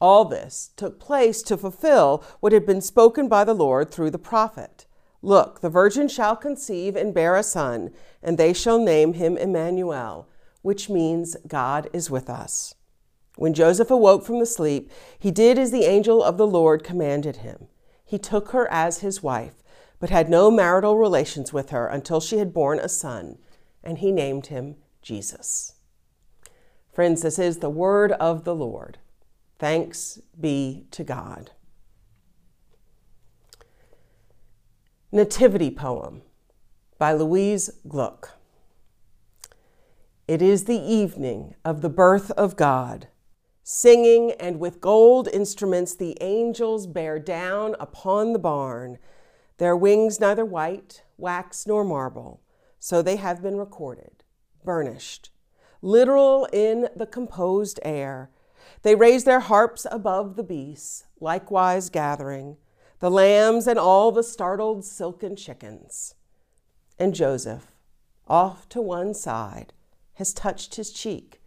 All 0.00 0.24
this 0.24 0.70
took 0.76 1.00
place 1.00 1.42
to 1.42 1.56
fulfill 1.56 2.22
what 2.40 2.52
had 2.52 2.64
been 2.64 2.80
spoken 2.80 3.28
by 3.28 3.42
the 3.44 3.54
Lord 3.54 3.90
through 3.90 4.10
the 4.10 4.18
prophet. 4.18 4.86
Look, 5.20 5.60
the 5.60 5.68
virgin 5.68 6.06
shall 6.06 6.36
conceive 6.36 6.94
and 6.94 7.12
bear 7.12 7.34
a 7.34 7.42
son, 7.42 7.90
and 8.22 8.38
they 8.38 8.52
shall 8.52 8.78
name 8.78 9.14
him 9.14 9.36
Emmanuel, 9.36 10.28
which 10.62 10.88
means 10.88 11.36
God 11.48 11.88
is 11.92 12.08
with 12.10 12.30
us. 12.30 12.74
When 13.36 13.54
Joseph 13.54 13.90
awoke 13.90 14.24
from 14.24 14.38
the 14.38 14.46
sleep, 14.46 14.90
he 15.18 15.30
did 15.30 15.58
as 15.58 15.72
the 15.72 15.84
angel 15.84 16.22
of 16.22 16.38
the 16.38 16.46
Lord 16.46 16.84
commanded 16.84 17.36
him. 17.36 17.66
He 18.08 18.18
took 18.18 18.52
her 18.52 18.66
as 18.70 19.00
his 19.00 19.22
wife, 19.22 19.62
but 20.00 20.08
had 20.08 20.30
no 20.30 20.50
marital 20.50 20.96
relations 20.96 21.52
with 21.52 21.68
her 21.68 21.86
until 21.86 22.20
she 22.20 22.38
had 22.38 22.54
borne 22.54 22.78
a 22.78 22.88
son, 22.88 23.36
and 23.84 23.98
he 23.98 24.10
named 24.10 24.46
him 24.46 24.76
Jesus. 25.02 25.74
Friends, 26.90 27.20
this 27.20 27.38
is 27.38 27.58
the 27.58 27.68
word 27.68 28.12
of 28.12 28.44
the 28.44 28.54
Lord. 28.54 28.96
Thanks 29.58 30.22
be 30.40 30.86
to 30.90 31.04
God. 31.04 31.50
Nativity 35.12 35.70
Poem 35.70 36.22
by 36.96 37.12
Louise 37.12 37.68
Gluck. 37.86 38.38
It 40.26 40.40
is 40.40 40.64
the 40.64 40.80
evening 40.80 41.56
of 41.62 41.82
the 41.82 41.90
birth 41.90 42.30
of 42.30 42.56
God. 42.56 43.08
Singing 43.70 44.32
and 44.40 44.58
with 44.58 44.80
gold 44.80 45.28
instruments 45.28 45.94
the 45.94 46.16
angels 46.22 46.86
bear 46.86 47.18
down 47.18 47.76
upon 47.78 48.32
the 48.32 48.38
barn, 48.38 48.96
their 49.58 49.76
wings 49.76 50.18
neither 50.18 50.42
white, 50.42 51.02
wax, 51.18 51.66
nor 51.66 51.84
marble, 51.84 52.40
so 52.78 53.02
they 53.02 53.16
have 53.16 53.42
been 53.42 53.58
recorded, 53.58 54.24
burnished, 54.64 55.28
literal 55.82 56.46
in 56.50 56.88
the 56.96 57.04
composed 57.04 57.78
air. 57.82 58.30
They 58.80 58.94
raise 58.94 59.24
their 59.24 59.40
harps 59.40 59.86
above 59.90 60.36
the 60.36 60.42
beasts, 60.42 61.04
likewise 61.20 61.90
gathering 61.90 62.56
the 63.00 63.10
lambs 63.10 63.66
and 63.66 63.78
all 63.78 64.10
the 64.10 64.22
startled 64.22 64.82
silken 64.86 65.36
chickens. 65.36 66.14
And 66.98 67.14
Joseph, 67.14 67.66
off 68.26 68.66
to 68.70 68.80
one 68.80 69.12
side, 69.12 69.74
has 70.14 70.32
touched 70.32 70.76
his 70.76 70.90
cheek, 70.90 71.37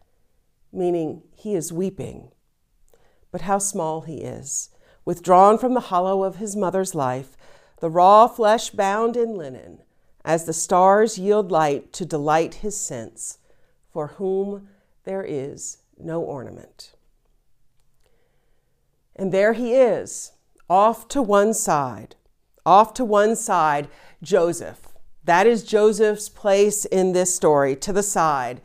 meaning 0.72 1.24
he 1.36 1.56
is 1.56 1.74
weeping. 1.74 2.32
But 3.32 3.42
how 3.42 3.60
small 3.60 4.01
he 4.01 4.18
is, 4.18 4.70
withdrawn 5.06 5.58
from 5.58 5.74
the 5.74 5.80
hollow 5.80 6.24
of 6.24 6.36
his 6.38 6.56
mother's 6.56 6.94
life, 6.96 7.38
the 7.80 7.90
raw 7.90 8.28
flesh 8.28 8.70
bound 8.70 9.18
in 9.18 9.36
linen, 9.36 9.82
as 10.24 10.46
the 10.46 10.54
stars 10.54 11.18
yield 11.18 11.51
light 11.51 11.92
to 11.94 12.06
delight 12.06 12.56
his 12.56 12.78
sense, 12.78 13.40
for 13.90 14.08
whom 14.08 14.68
there 15.04 15.24
is 15.24 15.80
no 15.98 16.22
ornament. 16.22 16.94
And 19.16 19.32
there 19.32 19.54
he 19.54 19.74
is, 19.74 20.34
off 20.70 21.08
to 21.10 21.22
one 21.22 21.54
side, 21.54 22.16
off 22.66 22.94
to 22.96 23.06
one 23.06 23.36
side, 23.36 23.88
Joseph. 24.22 24.88
That 25.24 25.48
is 25.48 25.63
Joseph's 25.63 26.30
place 26.30 26.86
in 26.86 27.13
this 27.13 27.36
story, 27.36 27.75
to 27.78 27.94
the 27.94 28.04
side. 28.04 28.62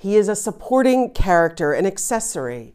He 0.00 0.16
is 0.16 0.30
a 0.30 0.34
supporting 0.34 1.10
character, 1.10 1.74
an 1.74 1.84
accessory, 1.84 2.74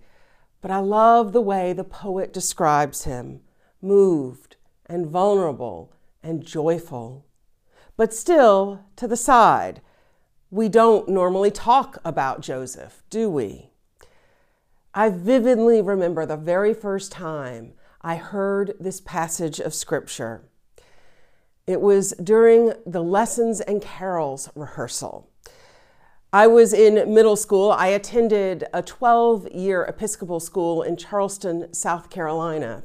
but 0.61 0.69
I 0.69 0.77
love 0.77 1.33
the 1.33 1.41
way 1.41 1.73
the 1.73 1.83
poet 1.83 2.31
describes 2.31 3.05
him 3.05 3.41
moved 3.81 4.57
and 4.85 5.07
vulnerable 5.07 5.91
and 6.21 6.45
joyful. 6.45 7.25
But 7.97 8.13
still 8.13 8.81
to 8.97 9.07
the 9.07 9.17
side. 9.17 9.81
We 10.51 10.69
don't 10.69 11.09
normally 11.09 11.49
talk 11.49 11.97
about 12.05 12.41
Joseph, 12.41 13.01
do 13.09 13.27
we? 13.27 13.71
I 14.93 15.09
vividly 15.09 15.81
remember 15.81 16.27
the 16.27 16.37
very 16.37 16.75
first 16.75 17.11
time 17.11 17.73
I 18.01 18.17
heard 18.17 18.75
this 18.79 19.01
passage 19.01 19.59
of 19.59 19.73
Scripture. 19.73 20.43
It 21.65 21.81
was 21.81 22.13
during 22.23 22.73
the 22.85 23.01
lessons 23.03 23.61
and 23.61 23.81
carols 23.81 24.47
rehearsal. 24.53 25.31
I 26.35 26.47
was 26.47 26.73
in 26.73 27.13
middle 27.13 27.37
school. 27.37 27.71
I 27.71 27.87
attended 27.87 28.65
a 28.73 28.81
12 28.81 29.47
year 29.53 29.85
Episcopal 29.85 30.41
school 30.41 30.81
in 30.81 30.97
Charleston, 30.97 31.73
South 31.73 32.09
Carolina, 32.09 32.83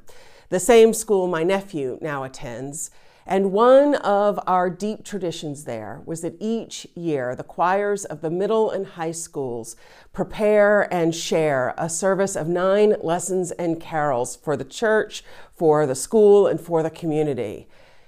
the 0.50 0.60
same 0.60 0.94
school 0.94 1.26
my 1.26 1.42
nephew 1.42 1.98
now 2.00 2.22
attends. 2.22 2.92
And 3.26 3.50
one 3.50 3.96
of 3.96 4.38
our 4.46 4.70
deep 4.70 5.04
traditions 5.04 5.64
there 5.64 6.00
was 6.06 6.20
that 6.20 6.36
each 6.38 6.86
year 6.94 7.34
the 7.34 7.42
choirs 7.42 8.04
of 8.04 8.20
the 8.20 8.30
middle 8.30 8.70
and 8.70 8.86
high 8.86 9.10
schools 9.10 9.74
prepare 10.12 10.82
and 10.94 11.12
share 11.12 11.74
a 11.76 11.90
service 11.90 12.36
of 12.36 12.46
nine 12.46 12.94
lessons 13.02 13.50
and 13.50 13.80
carols 13.80 14.36
for 14.36 14.56
the 14.56 14.64
church, 14.64 15.24
for 15.52 15.88
the 15.88 15.96
school, 15.96 16.46
and 16.46 16.60
for 16.60 16.84
the 16.84 16.88
community. 16.88 17.66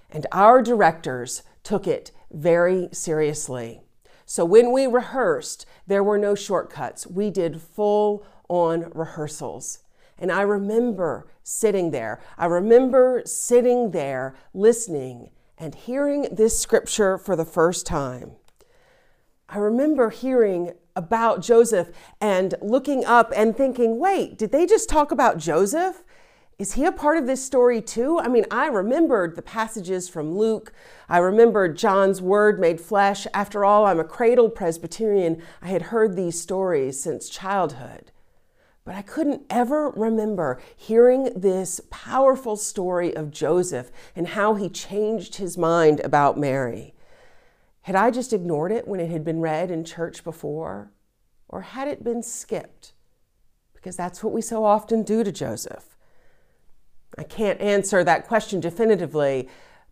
And 0.09 0.25
our 0.31 0.63
directors 0.63 1.43
took 1.65 1.89
it 1.89 2.13
very 2.31 2.91
seriously. 2.93 3.81
So 4.27 4.45
when 4.45 4.73
we 4.73 4.87
rehearsed, 4.87 5.67
there 5.87 6.05
were 6.05 6.19
no 6.19 6.35
shortcuts. 6.35 7.07
We 7.07 7.31
did 7.31 7.61
full 7.61 8.25
on 8.49 8.91
rehearsals. 8.95 9.81
And 10.19 10.31
I 10.31 10.43
remember 10.43 11.27
sitting 11.43 11.91
there. 11.91 12.21
I 12.39 12.47
remember 12.47 13.23
sitting 13.25 13.91
there 13.91 14.35
listening 14.55 15.31
and 15.59 15.75
hearing 15.75 16.29
this 16.31 16.59
scripture 16.59 17.19
for 17.19 17.37
the 17.37 17.45
first 17.45 17.87
time. 17.87 18.33
I 19.49 19.59
remember 19.59 20.11
hearing 20.11 20.73
about 20.95 21.43
Joseph 21.43 21.91
and 22.21 22.55
looking 22.61 23.05
up 23.05 23.33
and 23.35 23.57
thinking, 23.57 23.99
wait, 23.99 24.39
did 24.39 24.53
they 24.53 24.67
just 24.67 24.89
talk 24.89 25.11
about 25.11 25.39
Joseph? 25.39 26.03
Is 26.59 26.75
he 26.75 26.85
a 26.85 26.93
part 26.93 27.19
of 27.19 27.27
this 27.27 27.45
story 27.45 27.81
too? 27.81 28.19
I 28.19 28.29
mean, 28.29 28.45
I 28.51 28.67
remembered 28.67 29.35
the 29.35 29.43
passages 29.43 30.09
from 30.09 30.37
Luke. 30.37 30.73
I 31.09 31.19
remembered 31.19 31.77
John's 31.77 32.23
word 32.23 32.61
made 32.61 32.81
flesh. 32.81 33.27
After 33.35 33.65
all, 33.65 33.87
I'm 33.87 33.99
a 33.99 34.05
cradle 34.05 34.49
Presbyterian. 34.49 35.43
I 35.61 35.69
had 35.69 35.83
heard 35.83 36.15
these 36.15 36.41
stories 36.41 37.01
since 37.01 37.29
childhood. 37.29 38.13
But 38.85 38.95
I 38.95 39.03
couldn't 39.03 39.43
ever 39.49 39.91
remember 39.91 40.61
hearing 40.77 41.33
this 41.37 41.81
powerful 41.91 42.57
story 42.57 43.15
of 43.15 43.31
Joseph 43.31 43.91
and 44.15 44.29
how 44.29 44.55
he 44.55 44.69
changed 44.69 45.37
his 45.37 45.57
mind 45.57 46.01
about 46.01 46.39
Mary. 46.39 46.95
Had 47.83 47.97
I 47.97 48.11
just 48.11 48.33
ignored 48.33 48.73
it 48.73 48.87
when 48.87 49.01
it 49.01 49.11
had 49.11 49.25
been 49.25 49.41
read 49.41 49.71
in 49.71 49.85
church 49.85 50.23
before? 50.23 50.93
Or 51.49 51.63
had 51.63 51.89
it 51.89 52.05
been 52.05 52.23
skipped? 52.23 52.93
Because 53.75 53.97
that's 53.97 54.23
what 54.23 54.33
we 54.33 54.43
so 54.43 54.65
often 54.65 55.03
do 55.03 55.25
to 55.25 55.33
Joseph. 55.33 55.92
I 57.19 57.25
can't 57.25 57.61
answer 57.61 58.03
that 58.05 58.27
question 58.27 58.61
definitively, 58.61 59.49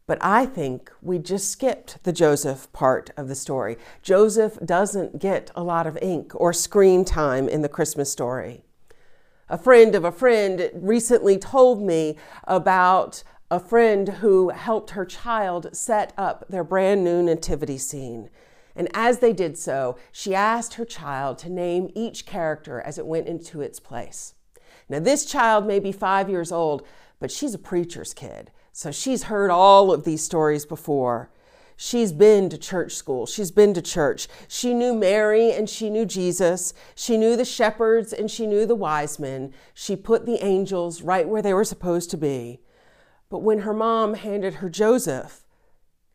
but 0.06 0.18
I 0.20 0.46
think 0.46 0.90
we 1.02 1.18
just 1.18 1.50
skipped 1.50 2.02
the 2.02 2.12
Joseph 2.12 2.72
part 2.72 3.10
of 3.16 3.28
the 3.28 3.34
story. 3.34 3.76
Joseph 4.02 4.58
doesn't 4.64 5.20
get 5.20 5.50
a 5.54 5.62
lot 5.62 5.86
of 5.86 5.98
ink 6.02 6.32
or 6.34 6.52
screen 6.52 7.04
time 7.04 7.48
in 7.48 7.62
the 7.62 7.68
Christmas 7.68 8.10
story. 8.10 8.64
A 9.48 9.58
friend 9.58 9.94
of 9.94 10.04
a 10.04 10.12
friend 10.12 10.70
recently 10.74 11.36
told 11.36 11.82
me 11.82 12.16
about 12.44 13.22
a 13.50 13.58
friend 13.58 14.08
who 14.08 14.50
helped 14.50 14.90
her 14.90 15.04
child 15.04 15.68
set 15.72 16.12
up 16.16 16.44
their 16.48 16.64
brand 16.64 17.02
new 17.02 17.22
nativity 17.22 17.78
scene. 17.78 18.30
And 18.76 18.88
as 18.94 19.18
they 19.18 19.32
did 19.32 19.58
so, 19.58 19.98
she 20.12 20.34
asked 20.34 20.74
her 20.74 20.84
child 20.84 21.38
to 21.38 21.50
name 21.50 21.90
each 21.94 22.26
character 22.26 22.80
as 22.80 22.96
it 22.96 23.06
went 23.06 23.26
into 23.26 23.60
its 23.60 23.80
place. 23.80 24.34
Now, 24.88 25.00
this 25.00 25.24
child 25.24 25.66
may 25.66 25.78
be 25.80 25.92
five 25.92 26.30
years 26.30 26.52
old, 26.52 26.86
but 27.20 27.30
she's 27.30 27.54
a 27.54 27.58
preacher's 27.58 28.12
kid, 28.12 28.50
so 28.72 28.90
she's 28.90 29.24
heard 29.24 29.50
all 29.50 29.92
of 29.92 30.04
these 30.04 30.24
stories 30.24 30.66
before. 30.66 31.30
She's 31.76 32.12
been 32.12 32.50
to 32.50 32.58
church 32.58 32.92
school. 32.92 33.24
She's 33.24 33.50
been 33.50 33.72
to 33.72 33.80
church. 33.80 34.28
She 34.48 34.74
knew 34.74 34.92
Mary 34.92 35.50
and 35.50 35.66
she 35.68 35.88
knew 35.88 36.04
Jesus. 36.04 36.74
She 36.94 37.16
knew 37.16 37.36
the 37.36 37.44
shepherds 37.44 38.12
and 38.12 38.30
she 38.30 38.46
knew 38.46 38.66
the 38.66 38.74
wise 38.74 39.18
men. 39.18 39.54
She 39.72 39.96
put 39.96 40.26
the 40.26 40.44
angels 40.44 41.00
right 41.00 41.26
where 41.26 41.40
they 41.40 41.54
were 41.54 41.64
supposed 41.64 42.10
to 42.10 42.18
be. 42.18 42.60
But 43.30 43.38
when 43.38 43.60
her 43.60 43.72
mom 43.72 44.12
handed 44.12 44.56
her 44.56 44.68
Joseph, 44.68 45.46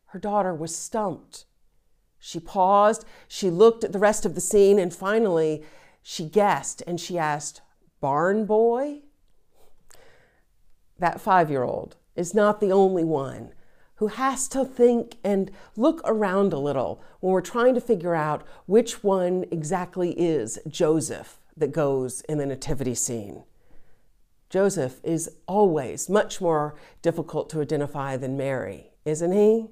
her 0.10 0.20
daughter 0.20 0.54
was 0.54 0.76
stumped. 0.76 1.46
She 2.20 2.40
paused, 2.40 3.04
she 3.28 3.50
looked 3.50 3.84
at 3.84 3.92
the 3.92 3.98
rest 3.98 4.24
of 4.24 4.36
the 4.36 4.42
scene, 4.42 4.78
and 4.78 4.94
finally 4.94 5.64
she 6.04 6.26
guessed 6.26 6.84
and 6.86 7.00
she 7.00 7.18
asked, 7.18 7.62
Barn 8.02 8.46
boy? 8.46 9.02
That 11.00 11.22
five 11.22 11.50
year 11.50 11.64
old 11.64 11.96
is 12.16 12.34
not 12.34 12.60
the 12.60 12.72
only 12.72 13.04
one 13.04 13.52
who 13.96 14.08
has 14.08 14.48
to 14.50 14.66
think 14.66 15.18
and 15.24 15.52
look 15.76 16.02
around 16.04 16.54
a 16.54 16.60
little 16.60 17.02
when 17.22 17.32
we're 17.32 17.42
trying 17.42 17.74
to 17.76 17.82
figure 17.82 18.16
out 18.16 18.46
which 18.66 19.04
one 19.04 19.46
exactly 19.52 20.12
is 20.12 20.60
Joseph 20.68 21.40
that 21.56 21.72
goes 21.72 22.22
in 22.22 22.38
the 22.38 22.46
nativity 22.46 22.96
scene. 22.96 23.44
Joseph 24.50 25.00
is 25.04 25.30
always 25.48 26.10
much 26.10 26.40
more 26.42 26.76
difficult 27.02 27.50
to 27.50 27.62
identify 27.62 28.18
than 28.18 28.38
Mary, 28.38 28.92
isn't 29.06 29.32
he? 29.32 29.68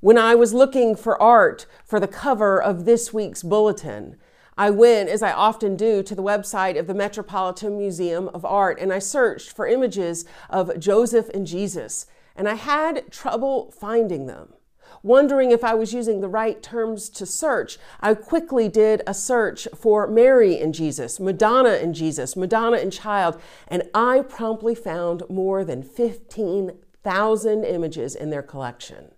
When 0.00 0.18
I 0.18 0.34
was 0.34 0.54
looking 0.54 0.96
for 0.96 1.20
art 1.20 1.66
for 1.84 2.00
the 2.00 2.08
cover 2.08 2.62
of 2.62 2.84
this 2.84 3.12
week's 3.12 3.42
bulletin, 3.42 4.16
I 4.58 4.70
went, 4.70 5.10
as 5.10 5.22
I 5.22 5.32
often 5.32 5.76
do, 5.76 6.02
to 6.02 6.14
the 6.14 6.22
website 6.22 6.78
of 6.78 6.86
the 6.86 6.94
Metropolitan 6.94 7.76
Museum 7.76 8.28
of 8.28 8.44
Art 8.44 8.78
and 8.80 8.92
I 8.92 8.98
searched 8.98 9.52
for 9.52 9.66
images 9.66 10.24
of 10.48 10.78
Joseph 10.78 11.28
and 11.34 11.46
Jesus 11.46 12.06
and 12.36 12.48
I 12.48 12.54
had 12.54 13.10
trouble 13.10 13.70
finding 13.70 14.26
them. 14.26 14.54
Wondering 15.02 15.50
if 15.50 15.62
I 15.62 15.74
was 15.74 15.92
using 15.92 16.20
the 16.20 16.28
right 16.28 16.62
terms 16.62 17.08
to 17.10 17.26
search, 17.26 17.78
I 18.00 18.14
quickly 18.14 18.68
did 18.68 19.02
a 19.06 19.14
search 19.14 19.68
for 19.74 20.06
Mary 20.06 20.58
and 20.58 20.74
Jesus, 20.74 21.20
Madonna 21.20 21.70
and 21.70 21.94
Jesus, 21.94 22.34
Madonna 22.36 22.78
and 22.78 22.92
Child, 22.92 23.40
and 23.68 23.84
I 23.94 24.22
promptly 24.22 24.74
found 24.74 25.22
more 25.28 25.64
than 25.64 25.82
15,000 25.82 27.64
images 27.64 28.14
in 28.14 28.30
their 28.30 28.42
collection. 28.42 29.12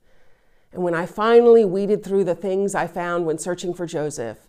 And 0.73 0.83
when 0.83 0.95
I 0.95 1.07
finally 1.07 1.65
weeded 1.65 2.05
through 2.05 2.25
the 2.25 2.35
things 2.35 2.75
I 2.75 2.87
found 2.87 3.25
when 3.25 3.39
searching 3.39 3.73
for 3.73 3.87
Joseph, 3.87 4.48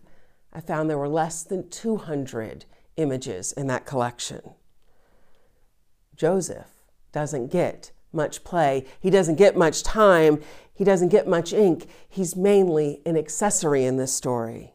I 0.52 0.60
found 0.60 0.90
there 0.90 0.98
were 0.98 1.08
less 1.08 1.42
than 1.42 1.68
200 1.68 2.64
images 2.96 3.52
in 3.52 3.66
that 3.68 3.86
collection. 3.86 4.54
Joseph 6.16 6.70
doesn't 7.12 7.48
get 7.48 7.92
much 8.12 8.44
play. 8.44 8.84
He 9.00 9.10
doesn't 9.10 9.36
get 9.36 9.56
much 9.56 9.82
time. 9.82 10.40
He 10.74 10.84
doesn't 10.84 11.08
get 11.08 11.28
much 11.28 11.52
ink. 11.52 11.86
He's 12.08 12.36
mainly 12.36 13.00
an 13.06 13.16
accessory 13.16 13.84
in 13.84 13.96
this 13.96 14.12
story. 14.12 14.74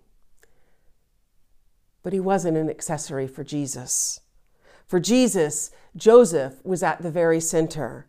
But 2.03 2.13
he 2.13 2.19
wasn't 2.19 2.57
an 2.57 2.69
accessory 2.69 3.27
for 3.27 3.43
Jesus. 3.43 4.21
For 4.87 4.99
Jesus, 4.99 5.71
Joseph 5.95 6.63
was 6.63 6.83
at 6.83 7.01
the 7.01 7.11
very 7.11 7.39
center. 7.39 8.07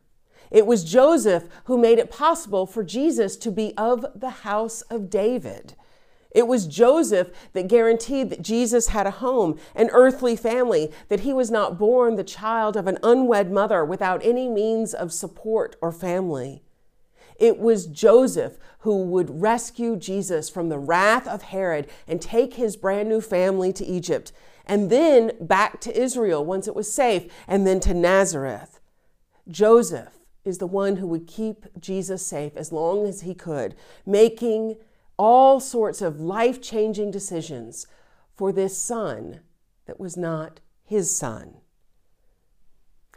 It 0.51 0.67
was 0.67 0.85
Joseph 0.85 1.45
who 1.65 1.79
made 1.79 1.99
it 1.99 2.11
possible 2.11 2.67
for 2.67 2.85
Jesus 2.85 3.37
to 3.39 3.51
be 3.51 3.75
of 3.77 4.07
the 4.15 4.31
house 4.31 4.83
of 4.83 5.11
David. 5.11 5.75
It 6.37 6.47
was 6.47 6.67
Joseph 6.67 7.31
that 7.55 7.67
guaranteed 7.67 8.29
that 8.29 8.43
Jesus 8.43 8.89
had 8.89 9.07
a 9.07 9.11
home, 9.11 9.59
an 9.75 9.89
earthly 9.91 10.37
family, 10.37 10.93
that 11.09 11.21
he 11.21 11.33
was 11.33 11.51
not 11.51 11.79
born 11.79 12.17
the 12.17 12.23
child 12.23 12.77
of 12.77 12.87
an 12.87 12.99
unwed 13.03 13.51
mother 13.51 13.83
without 13.87 14.23
any 14.23 14.47
means 14.47 14.93
of 14.93 15.15
support 15.15 15.77
or 15.81 15.91
family. 15.93 16.63
It 17.39 17.59
was 17.59 17.87
Joseph 17.87 18.59
who 18.81 19.05
would 19.05 19.41
rescue 19.41 19.97
Jesus 19.97 20.51
from 20.51 20.69
the 20.69 20.79
wrath 20.79 21.27
of 21.27 21.41
Herod 21.41 21.89
and 22.07 22.21
take 22.21 22.55
his 22.55 22.77
brand 22.77 23.09
new 23.09 23.23
family 23.23 23.73
to 23.73 23.87
Egypt, 23.87 24.31
and 24.67 24.91
then 24.91 25.33
back 25.41 25.81
to 25.81 25.99
Israel 25.99 26.45
once 26.45 26.69
it 26.69 26.77
was 26.77 26.93
safe, 26.93 27.33
and 27.49 27.67
then 27.67 27.81
to 27.81 27.95
Nazareth. 27.95 28.79
Joseph 29.49 30.19
is 30.45 30.59
the 30.59 30.67
one 30.67 30.97
who 30.97 31.07
would 31.07 31.27
keep 31.27 31.65
Jesus 31.81 32.27
safe 32.27 32.59
as 32.59 32.73
long 32.73 33.07
as 33.07 33.23
he 33.23 33.35
could, 33.35 33.75
making 34.05 34.77
all 35.19 35.61
sorts 35.61 36.03
of 36.03 36.21
life 36.21 36.61
changing 36.61 37.11
decisions 37.11 37.87
for 38.35 38.53
this 38.53 38.77
son 38.77 39.41
that 39.87 39.99
was 39.99 40.17
not 40.17 40.61
his 40.85 41.15
son. 41.15 41.55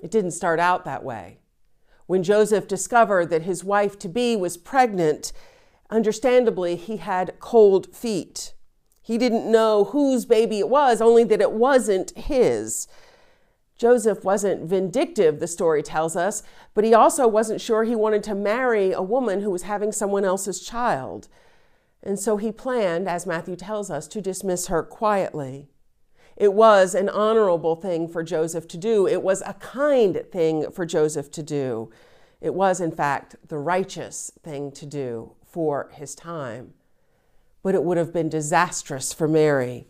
It 0.01 0.11
didn't 0.11 0.31
start 0.31 0.59
out 0.59 0.85
that 0.85 1.03
way. 1.03 1.39
When 2.05 2.23
Joseph 2.23 2.67
discovered 2.67 3.29
that 3.29 3.43
his 3.43 3.63
wife 3.63 3.99
to 3.99 4.09
be 4.09 4.35
was 4.35 4.57
pregnant, 4.57 5.31
understandably, 5.89 6.75
he 6.75 6.97
had 6.97 7.39
cold 7.39 7.93
feet. 7.95 8.53
He 9.01 9.17
didn't 9.17 9.51
know 9.51 9.85
whose 9.85 10.25
baby 10.25 10.59
it 10.59 10.69
was, 10.69 11.01
only 11.01 11.23
that 11.25 11.41
it 11.41 11.51
wasn't 11.51 12.17
his. 12.17 12.87
Joseph 13.77 14.23
wasn't 14.23 14.65
vindictive, 14.65 15.39
the 15.39 15.47
story 15.47 15.81
tells 15.81 16.15
us, 16.15 16.43
but 16.73 16.83
he 16.83 16.93
also 16.93 17.27
wasn't 17.27 17.61
sure 17.61 17.83
he 17.83 17.95
wanted 17.95 18.23
to 18.23 18.35
marry 18.35 18.91
a 18.91 19.01
woman 19.01 19.41
who 19.41 19.51
was 19.51 19.63
having 19.63 19.91
someone 19.91 20.25
else's 20.25 20.59
child. 20.59 21.27
And 22.01 22.19
so 22.19 22.37
he 22.37 22.51
planned, 22.51 23.09
as 23.09 23.25
Matthew 23.25 23.55
tells 23.55 23.91
us, 23.91 24.07
to 24.07 24.21
dismiss 24.21 24.67
her 24.67 24.83
quietly. 24.83 25.69
It 26.37 26.53
was 26.53 26.95
an 26.95 27.09
honorable 27.09 27.75
thing 27.75 28.07
for 28.07 28.23
Joseph 28.23 28.67
to 28.69 28.77
do. 28.77 29.05
It 29.05 29.21
was 29.21 29.43
a 29.45 29.55
kind 29.55 30.23
thing 30.31 30.71
for 30.71 30.85
Joseph 30.85 31.29
to 31.31 31.43
do. 31.43 31.91
It 32.39 32.53
was, 32.53 32.79
in 32.79 32.91
fact, 32.91 33.35
the 33.45 33.57
righteous 33.57 34.31
thing 34.41 34.71
to 34.71 34.85
do 34.85 35.33
for 35.45 35.89
his 35.93 36.15
time. 36.15 36.73
But 37.61 37.75
it 37.75 37.83
would 37.83 37.97
have 37.97 38.13
been 38.13 38.29
disastrous 38.29 39.11
for 39.11 39.27
Mary. 39.27 39.85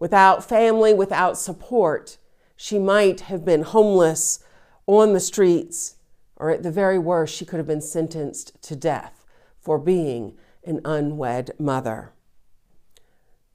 Without 0.00 0.42
family, 0.42 0.92
without 0.92 1.38
support, 1.38 2.18
she 2.56 2.80
might 2.80 3.20
have 3.20 3.44
been 3.44 3.62
homeless 3.62 4.40
on 4.88 5.12
the 5.12 5.20
streets, 5.20 5.96
or 6.34 6.50
at 6.50 6.64
the 6.64 6.72
very 6.72 6.98
worst, 6.98 7.36
she 7.36 7.44
could 7.44 7.58
have 7.58 7.66
been 7.68 7.80
sentenced 7.80 8.60
to 8.62 8.74
death 8.74 9.24
for 9.60 9.78
being 9.78 10.36
an 10.64 10.80
unwed 10.84 11.50
mother. 11.58 12.12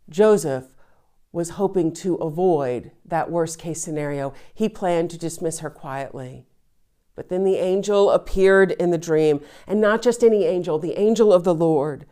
Joseph 0.10 0.66
was 1.32 1.52
hoping 1.52 1.94
to 1.94 2.16
avoid 2.16 2.92
that 3.06 3.30
worst 3.30 3.60
case 3.60 3.82
scenario. 3.82 4.34
He 4.54 4.70
planned 4.70 5.10
to 5.12 5.18
dismiss 5.18 5.60
her 5.60 5.70
quietly. 5.70 6.46
But 7.16 7.30
then 7.30 7.44
the 7.44 7.58
angel 7.58 8.12
appeared 8.12 8.72
in 8.72 8.92
the 8.92 8.98
dream, 8.98 9.42
and 9.66 9.82
not 9.82 10.02
just 10.02 10.24
any 10.24 10.46
angel, 10.46 10.80
the 10.80 10.98
angel 11.00 11.34
of 11.34 11.44
the 11.44 11.54
Lord, 11.54 12.06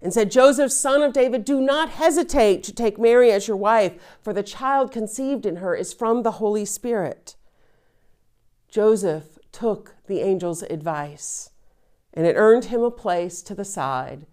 and 0.00 0.12
said, 0.12 0.30
Joseph, 0.30 0.70
son 0.70 1.02
of 1.02 1.12
David, 1.12 1.44
do 1.44 1.60
not 1.60 1.90
hesitate 1.90 2.62
to 2.64 2.72
take 2.72 2.98
Mary 2.98 3.32
as 3.32 3.48
your 3.48 3.56
wife, 3.56 3.94
for 4.20 4.32
the 4.32 4.42
child 4.42 4.92
conceived 4.92 5.46
in 5.46 5.56
her 5.56 5.74
is 5.74 5.92
from 5.92 6.22
the 6.22 6.32
Holy 6.32 6.64
Spirit. 6.64 7.36
Joseph 8.68 9.38
took 9.50 9.96
the 10.06 10.20
angel's 10.20 10.62
advice, 10.64 11.50
and 12.12 12.26
it 12.26 12.36
earned 12.36 12.66
him 12.66 12.82
a 12.82 12.90
place 12.90 13.42
to 13.42 13.54
the 13.54 13.64
side 13.64 14.26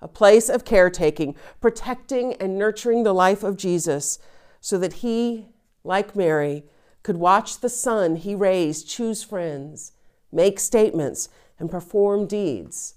a 0.00 0.08
place 0.08 0.48
of 0.48 0.64
caretaking, 0.64 1.34
protecting 1.60 2.34
and 2.34 2.56
nurturing 2.56 3.02
the 3.02 3.12
life 3.12 3.42
of 3.42 3.56
Jesus 3.56 4.18
so 4.60 4.78
that 4.78 4.94
he, 4.94 5.46
like 5.84 6.16
Mary, 6.16 6.64
could 7.02 7.16
watch 7.16 7.60
the 7.60 7.68
son 7.68 8.16
he 8.16 8.34
raised 8.34 8.88
choose 8.88 9.22
friends, 9.22 9.92
make 10.30 10.60
statements, 10.60 11.28
and 11.58 11.70
perform 11.70 12.26
deeds 12.26 12.94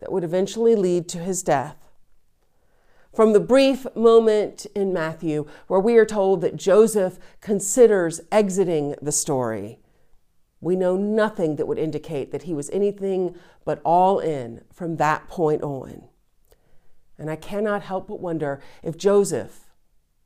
that 0.00 0.12
would 0.12 0.24
eventually 0.24 0.74
lead 0.74 1.08
to 1.08 1.18
his 1.18 1.42
death. 1.42 1.76
From 3.14 3.32
the 3.32 3.40
brief 3.40 3.86
moment 3.94 4.66
in 4.74 4.92
Matthew 4.92 5.46
where 5.68 5.80
we 5.80 5.96
are 5.96 6.04
told 6.04 6.40
that 6.40 6.56
Joseph 6.56 7.18
considers 7.40 8.20
exiting 8.32 8.96
the 9.00 9.12
story, 9.12 9.78
we 10.60 10.76
know 10.76 10.96
nothing 10.96 11.56
that 11.56 11.66
would 11.66 11.78
indicate 11.78 12.32
that 12.32 12.42
he 12.42 12.54
was 12.54 12.70
anything 12.70 13.36
but 13.64 13.80
all 13.84 14.18
in 14.18 14.62
from 14.72 14.96
that 14.96 15.28
point 15.28 15.62
on. 15.62 16.08
And 17.18 17.30
I 17.30 17.36
cannot 17.36 17.82
help 17.82 18.08
but 18.08 18.20
wonder 18.20 18.60
if 18.82 18.96
Joseph, 18.96 19.70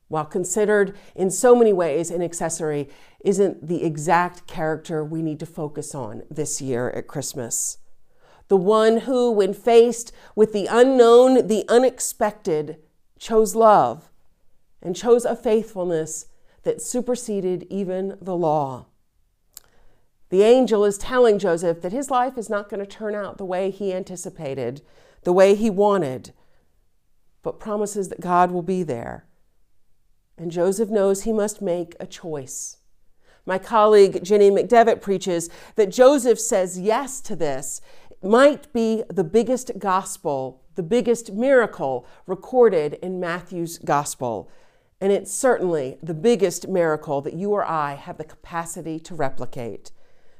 while 0.07 0.25
considered 0.25 0.97
in 1.15 1.29
so 1.29 1.55
many 1.55 1.71
ways 1.71 2.09
an 2.09 2.21
accessory, 2.21 2.89
isn't 3.23 3.67
the 3.67 3.83
exact 3.83 4.47
character 4.47 5.03
we 5.03 5.21
need 5.21 5.39
to 5.39 5.45
focus 5.45 5.93
on 5.93 6.23
this 6.29 6.61
year 6.61 6.89
at 6.89 7.07
Christmas. 7.07 7.77
The 8.47 8.57
one 8.57 9.01
who, 9.01 9.31
when 9.31 9.53
faced 9.53 10.11
with 10.35 10.53
the 10.53 10.65
unknown, 10.65 11.47
the 11.47 11.65
unexpected, 11.69 12.77
chose 13.19 13.53
love 13.53 14.09
and 14.81 14.95
chose 14.95 15.25
a 15.25 15.35
faithfulness 15.35 16.27
that 16.63 16.81
superseded 16.81 17.67
even 17.69 18.17
the 18.19 18.35
law. 18.35 18.87
The 20.29 20.43
angel 20.43 20.85
is 20.85 20.97
telling 20.97 21.37
Joseph 21.37 21.81
that 21.81 21.91
his 21.91 22.09
life 22.09 22.37
is 22.37 22.49
not 22.49 22.69
going 22.69 22.79
to 22.79 22.85
turn 22.85 23.13
out 23.13 23.37
the 23.37 23.45
way 23.45 23.69
he 23.69 23.93
anticipated, 23.93 24.81
the 25.23 25.33
way 25.33 25.55
he 25.55 25.69
wanted 25.69 26.33
but 27.43 27.59
promises 27.59 28.09
that 28.09 28.21
God 28.21 28.51
will 28.51 28.61
be 28.61 28.83
there. 28.83 29.25
And 30.37 30.51
Joseph 30.51 30.89
knows 30.89 31.23
he 31.23 31.33
must 31.33 31.61
make 31.61 31.95
a 31.99 32.07
choice. 32.07 32.77
My 33.45 33.57
colleague 33.57 34.23
Jenny 34.23 34.49
McDevitt 34.49 35.01
preaches 35.01 35.49
that 35.75 35.91
Joseph 35.91 36.39
says 36.39 36.79
yes 36.79 37.19
to 37.21 37.35
this 37.35 37.81
it 38.09 38.23
might 38.27 38.71
be 38.73 39.03
the 39.09 39.23
biggest 39.23 39.79
gospel, 39.79 40.61
the 40.75 40.83
biggest 40.83 41.31
miracle 41.31 42.05
recorded 42.27 42.95
in 43.01 43.19
Matthew's 43.19 43.77
gospel. 43.77 44.51
And 45.01 45.13
it's 45.13 45.31
certainly 45.33 45.97
the 46.03 46.13
biggest 46.13 46.67
miracle 46.67 47.21
that 47.21 47.33
you 47.33 47.51
or 47.51 47.63
I 47.63 47.93
have 47.93 48.17
the 48.17 48.25
capacity 48.25 48.99
to 48.99 49.15
replicate. 49.15 49.91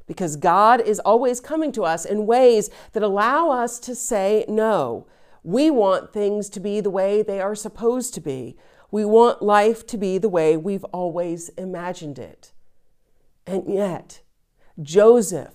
Because 0.08 0.36
God 0.36 0.82
is 0.82 1.00
always 1.00 1.40
coming 1.40 1.72
to 1.74 1.84
us 1.84 2.04
in 2.04 2.26
ways 2.26 2.70
that 2.92 3.04
allow 3.04 3.52
us 3.52 3.80
to 3.80 3.96
say 3.96 4.44
no 4.50 5.08
we 5.44 5.70
want 5.70 6.14
things 6.14 6.50
to 6.50 6.60
be 6.60 6.82
the 6.82 6.90
way 6.90 7.22
they 7.22 7.40
are 7.40 7.56
supposed 7.56 8.14
to 8.16 8.22
be. 8.22 8.58
We 8.92 9.06
want 9.06 9.42
life 9.42 9.86
to 9.88 9.98
be 9.98 10.18
the 10.18 10.30
way 10.30 10.58
we've 10.58 10.84
always 10.86 11.50
imagined 11.50 12.20
it. 12.20 12.52
And 13.46 13.72
yet, 13.72 14.22
Joseph, 14.82 15.54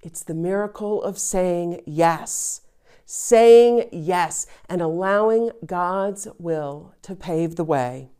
it's 0.00 0.22
the 0.22 0.34
miracle 0.34 1.02
of 1.02 1.18
saying 1.18 1.80
yes, 1.86 2.62
saying 3.04 3.88
yes, 3.92 4.46
and 4.68 4.80
allowing 4.80 5.50
God's 5.66 6.28
will 6.38 6.94
to 7.02 7.14
pave 7.14 7.56
the 7.56 7.64
way. 7.64 8.10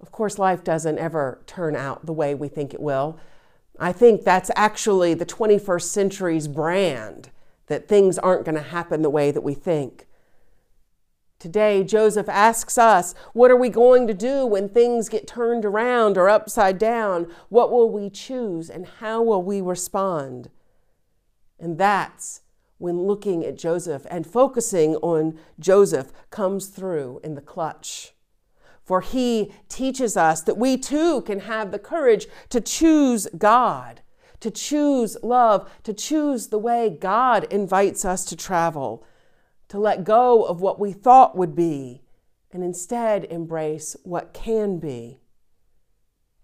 Of 0.00 0.12
course, 0.12 0.38
life 0.38 0.64
doesn't 0.64 0.98
ever 0.98 1.42
turn 1.46 1.76
out 1.76 2.06
the 2.06 2.12
way 2.12 2.34
we 2.34 2.48
think 2.48 2.72
it 2.72 2.80
will. 2.80 3.18
I 3.78 3.92
think 3.92 4.24
that's 4.24 4.50
actually 4.56 5.14
the 5.14 5.26
21st 5.26 5.82
century's 5.82 6.48
brand 6.48 7.30
that 7.68 7.88
things 7.88 8.18
aren't 8.18 8.44
going 8.44 8.54
to 8.56 8.62
happen 8.62 9.02
the 9.02 9.10
way 9.10 9.30
that 9.30 9.42
we 9.42 9.54
think. 9.54 10.06
Today, 11.38 11.84
Joseph 11.84 12.28
asks 12.28 12.76
us, 12.76 13.14
What 13.32 13.50
are 13.50 13.56
we 13.56 13.68
going 13.68 14.08
to 14.08 14.14
do 14.14 14.44
when 14.44 14.68
things 14.68 15.08
get 15.08 15.28
turned 15.28 15.64
around 15.64 16.18
or 16.18 16.28
upside 16.28 16.78
down? 16.78 17.32
What 17.48 17.70
will 17.70 17.88
we 17.90 18.10
choose 18.10 18.68
and 18.68 18.86
how 18.98 19.22
will 19.22 19.42
we 19.42 19.60
respond? 19.60 20.50
And 21.60 21.78
that's 21.78 22.42
when 22.78 23.02
looking 23.02 23.44
at 23.44 23.56
Joseph 23.56 24.04
and 24.10 24.26
focusing 24.26 24.96
on 24.96 25.38
Joseph 25.60 26.12
comes 26.30 26.66
through 26.66 27.20
in 27.22 27.36
the 27.36 27.40
clutch. 27.40 28.14
For 28.84 29.00
he 29.00 29.52
teaches 29.68 30.16
us 30.16 30.40
that 30.42 30.56
we 30.56 30.76
too 30.76 31.20
can 31.22 31.40
have 31.40 31.70
the 31.70 31.78
courage 31.78 32.26
to 32.48 32.60
choose 32.60 33.28
God 33.36 34.00
to 34.40 34.50
choose 34.50 35.16
love, 35.22 35.70
to 35.82 35.92
choose 35.92 36.48
the 36.48 36.58
way 36.58 36.90
God 36.90 37.44
invites 37.52 38.04
us 38.04 38.24
to 38.26 38.36
travel, 38.36 39.04
to 39.68 39.78
let 39.78 40.04
go 40.04 40.44
of 40.44 40.60
what 40.60 40.78
we 40.78 40.92
thought 40.92 41.36
would 41.36 41.54
be 41.54 42.02
and 42.50 42.62
instead 42.62 43.24
embrace 43.24 43.96
what 44.04 44.32
can 44.32 44.78
be. 44.78 45.20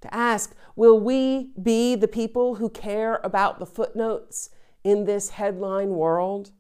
To 0.03 0.15
ask, 0.15 0.55
will 0.77 1.01
we 1.01 1.53
be 1.61 1.95
the 1.95 2.09
people 2.09 2.57
who 2.57 2.69
care 2.69 3.21
about 3.25 3.59
the 3.59 3.67
footnotes 3.67 4.51
in 4.83 5.05
this 5.05 5.31
headline 5.31 5.91
world? 5.91 6.53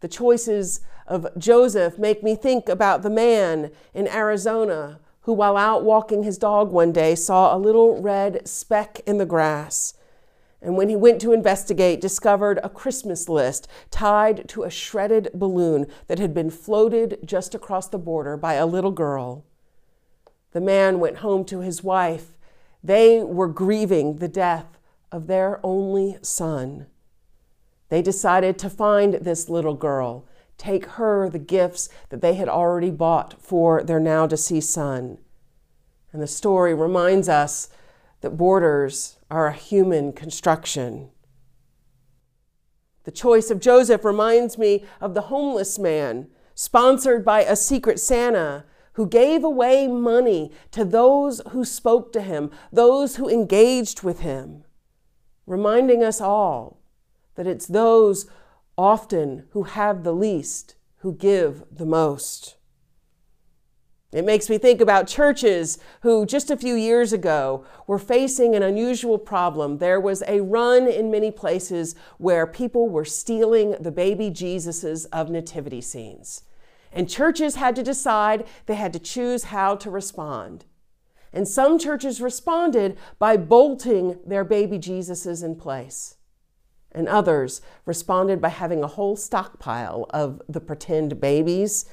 The 0.00 0.08
choices 0.08 0.80
of 1.06 1.28
Joseph 1.38 1.98
make 1.98 2.24
me 2.24 2.34
think 2.34 2.68
about 2.68 3.02
the 3.02 3.10
man 3.10 3.70
in 3.94 4.08
Arizona 4.08 5.00
who, 5.22 5.32
while 5.32 5.56
out 5.56 5.84
walking 5.84 6.22
his 6.22 6.38
dog 6.38 6.72
one 6.72 6.92
day, 6.92 7.14
saw 7.14 7.54
a 7.54 7.58
little 7.58 8.00
red 8.00 8.46
speck 8.48 9.00
in 9.06 9.18
the 9.18 9.26
grass. 9.26 9.94
and 10.62 10.76
when 10.76 10.88
he 10.88 10.96
went 10.96 11.20
to 11.22 11.32
investigate, 11.32 12.00
discovered 12.00 12.60
a 12.62 12.68
Christmas 12.68 13.28
list 13.28 13.66
tied 13.90 14.46
to 14.48 14.62
a 14.62 14.70
shredded 14.70 15.30
balloon 15.32 15.86
that 16.06 16.18
had 16.18 16.34
been 16.34 16.50
floated 16.50 17.18
just 17.24 17.54
across 17.54 17.88
the 17.88 17.98
border 17.98 18.36
by 18.36 18.54
a 18.54 18.66
little 18.66 18.90
girl. 18.90 19.44
The 20.52 20.60
man 20.60 21.00
went 21.00 21.18
home 21.18 21.44
to 21.46 21.60
his 21.60 21.82
wife. 21.82 22.36
They 22.84 23.22
were 23.22 23.48
grieving 23.48 24.16
the 24.16 24.28
death 24.28 24.78
of 25.10 25.26
their 25.26 25.60
only 25.64 26.18
son. 26.22 26.86
They 27.88 28.02
decided 28.02 28.58
to 28.58 28.70
find 28.70 29.14
this 29.14 29.48
little 29.48 29.74
girl, 29.74 30.24
take 30.60 30.84
her 30.86 31.30
the 31.30 31.38
gifts 31.38 31.88
that 32.10 32.20
they 32.20 32.34
had 32.34 32.48
already 32.48 32.90
bought 32.90 33.40
for 33.40 33.82
their 33.82 33.98
now 33.98 34.26
deceased 34.26 34.70
son. 34.70 35.16
And 36.12 36.20
the 36.20 36.26
story 36.26 36.74
reminds 36.74 37.28
us 37.30 37.70
that 38.20 38.36
borders 38.36 39.16
are 39.30 39.46
a 39.46 39.54
human 39.54 40.12
construction. 40.12 41.08
The 43.04 43.10
choice 43.10 43.50
of 43.50 43.58
Joseph 43.58 44.04
reminds 44.04 44.58
me 44.58 44.84
of 45.00 45.14
the 45.14 45.22
homeless 45.22 45.78
man, 45.78 46.28
sponsored 46.54 47.24
by 47.24 47.42
a 47.42 47.56
secret 47.56 47.98
Santa, 47.98 48.64
who 48.94 49.06
gave 49.06 49.42
away 49.42 49.86
money 49.88 50.52
to 50.72 50.84
those 50.84 51.40
who 51.52 51.64
spoke 51.64 52.12
to 52.12 52.20
him, 52.20 52.50
those 52.70 53.16
who 53.16 53.30
engaged 53.30 54.02
with 54.02 54.20
him, 54.20 54.64
reminding 55.46 56.04
us 56.04 56.20
all 56.20 56.82
that 57.36 57.46
it's 57.46 57.66
those 57.66 58.26
often 58.80 59.44
who 59.50 59.64
have 59.64 60.04
the 60.04 60.12
least 60.12 60.74
who 61.00 61.12
give 61.12 61.62
the 61.70 61.84
most. 61.84 62.56
It 64.10 64.24
makes 64.24 64.48
me 64.48 64.56
think 64.56 64.80
about 64.80 65.06
churches 65.06 65.78
who 66.00 66.24
just 66.24 66.50
a 66.50 66.56
few 66.56 66.74
years 66.74 67.12
ago 67.12 67.66
were 67.86 67.98
facing 67.98 68.56
an 68.56 68.62
unusual 68.62 69.18
problem. 69.18 69.78
There 69.78 70.00
was 70.00 70.22
a 70.26 70.40
run 70.40 70.88
in 70.88 71.10
many 71.10 71.30
places 71.30 71.94
where 72.16 72.46
people 72.46 72.88
were 72.88 73.04
stealing 73.04 73.76
the 73.78 73.92
baby 73.92 74.30
Jesuses 74.30 75.06
of 75.12 75.28
nativity 75.28 75.82
scenes. 75.82 76.44
And 76.90 77.06
churches 77.08 77.56
had 77.56 77.76
to 77.76 77.82
decide, 77.82 78.46
they 78.64 78.76
had 78.76 78.94
to 78.94 78.98
choose 78.98 79.44
how 79.44 79.76
to 79.76 79.90
respond. 79.90 80.64
And 81.34 81.46
some 81.46 81.78
churches 81.78 82.22
responded 82.22 82.96
by 83.18 83.36
bolting 83.36 84.18
their 84.26 84.42
baby 84.42 84.78
Jesuses 84.78 85.44
in 85.44 85.56
place. 85.56 86.16
And 86.92 87.08
others 87.08 87.60
responded 87.86 88.40
by 88.40 88.48
having 88.48 88.82
a 88.82 88.88
whole 88.88 89.16
stockpile 89.16 90.06
of 90.10 90.42
the 90.48 90.60
pretend 90.60 91.20
babies 91.20 91.86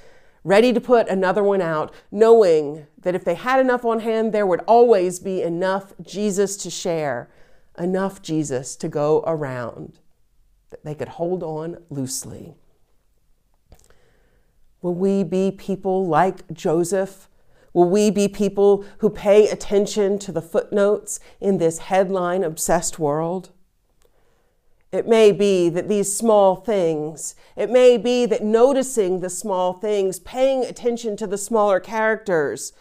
ready 0.43 0.71
to 0.71 0.79
put 0.79 1.09
another 1.09 1.43
one 1.43 1.61
out, 1.61 1.93
knowing 2.09 2.87
that 3.01 3.13
if 3.13 3.25
they 3.25 3.35
had 3.35 3.59
enough 3.59 3.83
on 3.83 3.99
hand, 3.99 4.33
there 4.33 4.45
would 4.45 4.61
always 4.61 5.19
be 5.19 5.41
enough 5.41 5.93
Jesus 6.01 6.55
to 6.55 6.69
share, 6.69 7.29
enough 7.77 8.21
Jesus 8.21 8.77
to 8.77 8.87
go 8.87 9.23
around, 9.27 9.99
that 10.69 10.85
they 10.85 10.95
could 10.95 11.09
hold 11.09 11.43
on 11.43 11.83
loosely. 11.89 12.55
Will 14.81 14.95
we 14.95 15.23
be 15.23 15.51
people 15.51 16.07
like 16.07 16.49
Joseph? 16.53 17.27
Will 17.73 17.89
we 17.89 18.09
be 18.09 18.29
people 18.29 18.85
who 18.99 19.09
pay 19.09 19.49
attention 19.49 20.17
to 20.19 20.31
the 20.31 20.41
footnotes 20.41 21.19
in 21.41 21.57
this 21.57 21.79
headline 21.79 22.45
obsessed 22.45 22.97
world? 22.97 23.51
It 24.91 25.07
may 25.07 25.33
be 25.33 25.67
that 25.69 25.89
these 25.89 26.15
small 26.15 26.55
things, 26.55 27.35
it 27.57 27.69
may 27.69 27.97
be 27.97 28.25
that 28.25 28.43
noticing 28.43 29.19
the 29.19 29.29
small 29.29 29.73
things, 29.73 30.19
paying 30.19 30.63
attention 30.63 31.17
to 31.17 31.27
the 31.27 31.37
smaller 31.37 31.79
characters, 31.81 32.71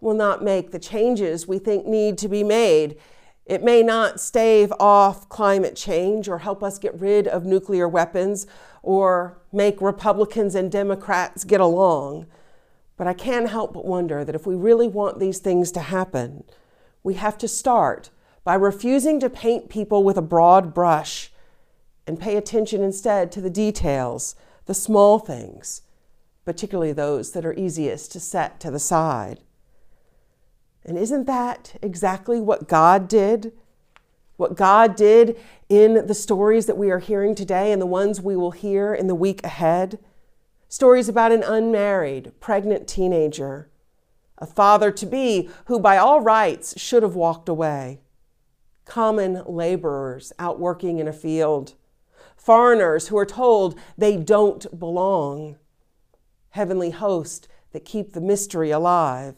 will 0.00 0.14
not 0.14 0.44
make 0.44 0.70
the 0.70 0.78
changes 0.78 1.48
we 1.48 1.58
think 1.58 1.86
need 1.86 2.18
to 2.18 2.28
be 2.28 2.44
made. 2.44 2.98
It 3.46 3.62
may 3.62 3.82
not 3.82 4.20
stave 4.20 4.70
off 4.78 5.28
climate 5.30 5.76
change 5.76 6.28
or 6.28 6.38
help 6.38 6.62
us 6.62 6.78
get 6.78 7.00
rid 7.00 7.26
of 7.26 7.46
nuclear 7.46 7.88
weapons 7.88 8.46
or 8.82 9.38
make 9.50 9.80
Republicans 9.80 10.54
and 10.54 10.70
Democrats 10.70 11.44
get 11.44 11.60
along. 11.60 12.26
But 12.98 13.06
I 13.06 13.14
can't 13.14 13.48
help 13.48 13.72
but 13.72 13.86
wonder 13.86 14.24
that 14.24 14.34
if 14.34 14.46
we 14.46 14.54
really 14.54 14.88
want 14.88 15.18
these 15.18 15.38
things 15.38 15.70
to 15.72 15.80
happen, 15.80 16.44
we 17.02 17.14
have 17.14 17.38
to 17.38 17.48
start 17.48 18.10
by 18.44 18.54
refusing 18.54 19.20
to 19.20 19.30
paint 19.30 19.70
people 19.70 20.04
with 20.04 20.18
a 20.18 20.22
broad 20.22 20.74
brush 20.74 21.30
and 22.06 22.20
pay 22.20 22.36
attention 22.36 22.82
instead 22.82 23.32
to 23.32 23.40
the 23.40 23.50
details, 23.50 24.36
the 24.66 24.74
small 24.74 25.18
things, 25.18 25.82
particularly 26.44 26.92
those 26.92 27.32
that 27.32 27.44
are 27.44 27.54
easiest 27.54 28.12
to 28.12 28.20
set 28.20 28.60
to 28.60 28.70
the 28.70 28.78
side. 28.78 29.40
And 30.84 30.96
isn't 30.96 31.26
that 31.26 31.76
exactly 31.82 32.40
what 32.40 32.68
God 32.68 33.08
did? 33.08 33.52
What 34.36 34.56
God 34.56 34.94
did 34.94 35.36
in 35.68 36.06
the 36.06 36.14
stories 36.14 36.66
that 36.66 36.76
we 36.76 36.90
are 36.90 37.00
hearing 37.00 37.34
today 37.34 37.72
and 37.72 37.82
the 37.82 37.86
ones 37.86 38.20
we 38.20 38.36
will 38.36 38.52
hear 38.52 38.94
in 38.94 39.08
the 39.08 39.14
week 39.14 39.42
ahead? 39.42 39.98
Stories 40.68 41.08
about 41.08 41.32
an 41.32 41.42
unmarried, 41.42 42.32
pregnant 42.38 42.86
teenager, 42.86 43.68
a 44.38 44.46
father 44.46 44.92
to 44.92 45.06
be 45.06 45.48
who, 45.64 45.80
by 45.80 45.96
all 45.96 46.20
rights, 46.20 46.78
should 46.78 47.02
have 47.02 47.16
walked 47.16 47.48
away, 47.48 48.00
common 48.84 49.42
laborers 49.46 50.32
out 50.38 50.60
working 50.60 50.98
in 50.98 51.08
a 51.08 51.12
field 51.12 51.74
foreigners 52.36 53.08
who 53.08 53.18
are 53.18 53.26
told 53.26 53.78
they 53.98 54.16
don't 54.16 54.78
belong, 54.78 55.56
heavenly 56.50 56.90
host 56.90 57.48
that 57.72 57.84
keep 57.84 58.12
the 58.12 58.20
mystery 58.20 58.70
alive, 58.70 59.36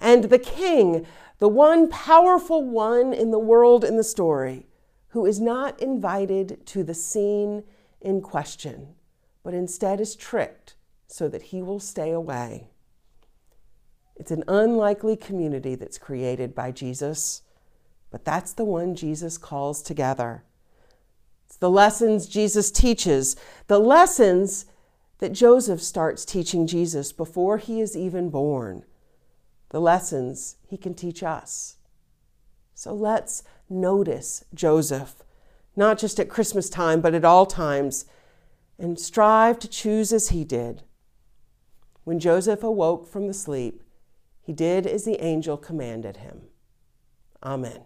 and 0.00 0.24
the 0.24 0.38
king, 0.38 1.06
the 1.38 1.48
one 1.48 1.88
powerful 1.88 2.62
one 2.62 3.12
in 3.12 3.30
the 3.30 3.38
world 3.38 3.84
in 3.84 3.96
the 3.96 4.04
story, 4.04 4.66
who 5.08 5.24
is 5.24 5.40
not 5.40 5.80
invited 5.80 6.64
to 6.66 6.84
the 6.84 6.94
scene 6.94 7.64
in 8.00 8.20
question, 8.20 8.94
but 9.42 9.54
instead 9.54 10.00
is 10.00 10.14
tricked 10.14 10.76
so 11.06 11.28
that 11.28 11.42
he 11.42 11.62
will 11.62 11.80
stay 11.80 12.10
away. 12.10 12.68
It's 14.16 14.30
an 14.30 14.44
unlikely 14.48 15.16
community 15.16 15.74
that's 15.74 15.96
created 15.96 16.54
by 16.54 16.72
Jesus, 16.72 17.42
but 18.10 18.24
that's 18.24 18.52
the 18.52 18.64
one 18.64 18.94
Jesus 18.94 19.38
calls 19.38 19.80
together. 19.80 20.44
The 21.60 21.70
lessons 21.70 22.26
Jesus 22.26 22.70
teaches, 22.70 23.36
the 23.66 23.80
lessons 23.80 24.66
that 25.18 25.32
Joseph 25.32 25.82
starts 25.82 26.24
teaching 26.24 26.66
Jesus 26.66 27.12
before 27.12 27.58
he 27.58 27.80
is 27.80 27.96
even 27.96 28.30
born, 28.30 28.84
the 29.70 29.80
lessons 29.80 30.56
he 30.68 30.76
can 30.76 30.94
teach 30.94 31.22
us. 31.22 31.76
So 32.74 32.94
let's 32.94 33.42
notice 33.68 34.44
Joseph, 34.54 35.16
not 35.74 35.98
just 35.98 36.20
at 36.20 36.28
Christmas 36.28 36.70
time, 36.70 37.00
but 37.00 37.14
at 37.14 37.24
all 37.24 37.44
times, 37.44 38.04
and 38.78 38.98
strive 38.98 39.58
to 39.58 39.68
choose 39.68 40.12
as 40.12 40.28
he 40.28 40.44
did. 40.44 40.84
When 42.04 42.20
Joseph 42.20 42.62
awoke 42.62 43.06
from 43.08 43.26
the 43.26 43.34
sleep, 43.34 43.82
he 44.40 44.52
did 44.52 44.86
as 44.86 45.04
the 45.04 45.22
angel 45.22 45.56
commanded 45.56 46.18
him. 46.18 46.42
Amen. 47.42 47.82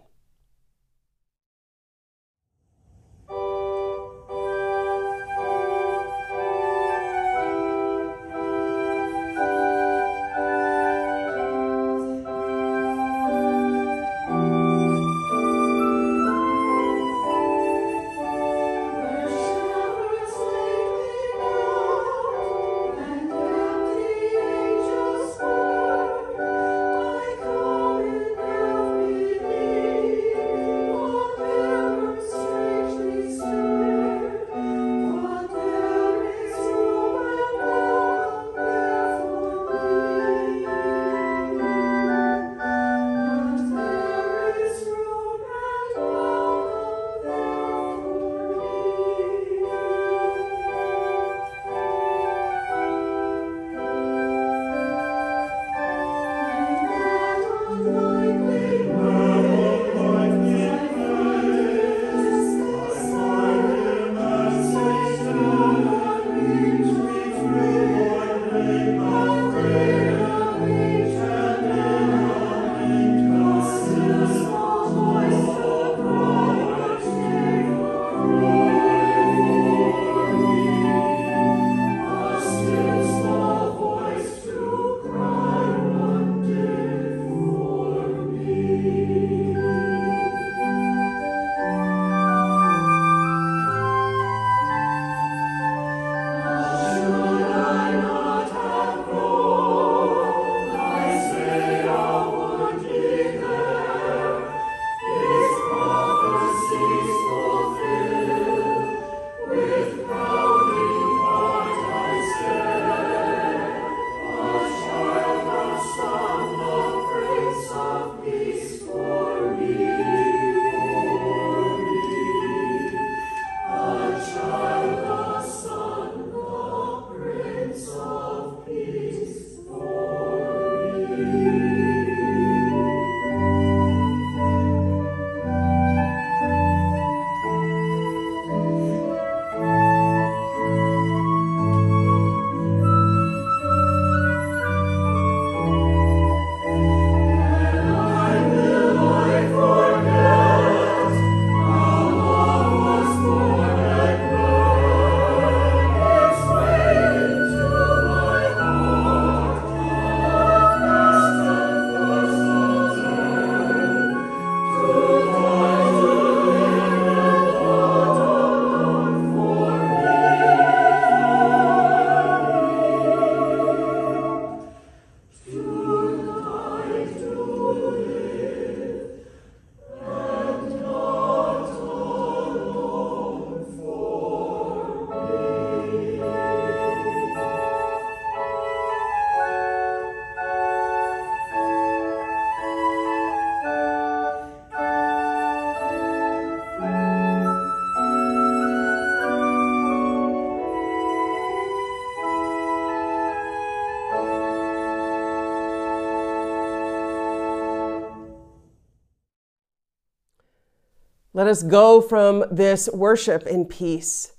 Let 211.43 211.51
us 211.51 211.63
go 211.63 211.99
from 211.99 212.45
this 212.49 212.87
worship 212.93 213.45
in 213.45 213.65
peace, 213.65 214.31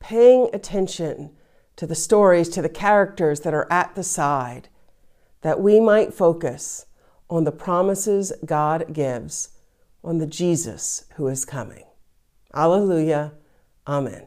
paying 0.00 0.50
attention 0.52 1.30
to 1.76 1.86
the 1.86 1.94
stories, 1.94 2.48
to 2.48 2.60
the 2.60 2.68
characters 2.68 3.42
that 3.42 3.54
are 3.54 3.68
at 3.70 3.94
the 3.94 4.02
side, 4.02 4.68
that 5.42 5.60
we 5.60 5.78
might 5.78 6.12
focus 6.12 6.86
on 7.28 7.44
the 7.44 7.52
promises 7.52 8.32
God 8.44 8.92
gives, 8.92 9.50
on 10.02 10.18
the 10.18 10.26
Jesus 10.26 11.04
who 11.14 11.28
is 11.28 11.44
coming. 11.44 11.84
Alleluia. 12.52 13.34
Amen. 13.86 14.26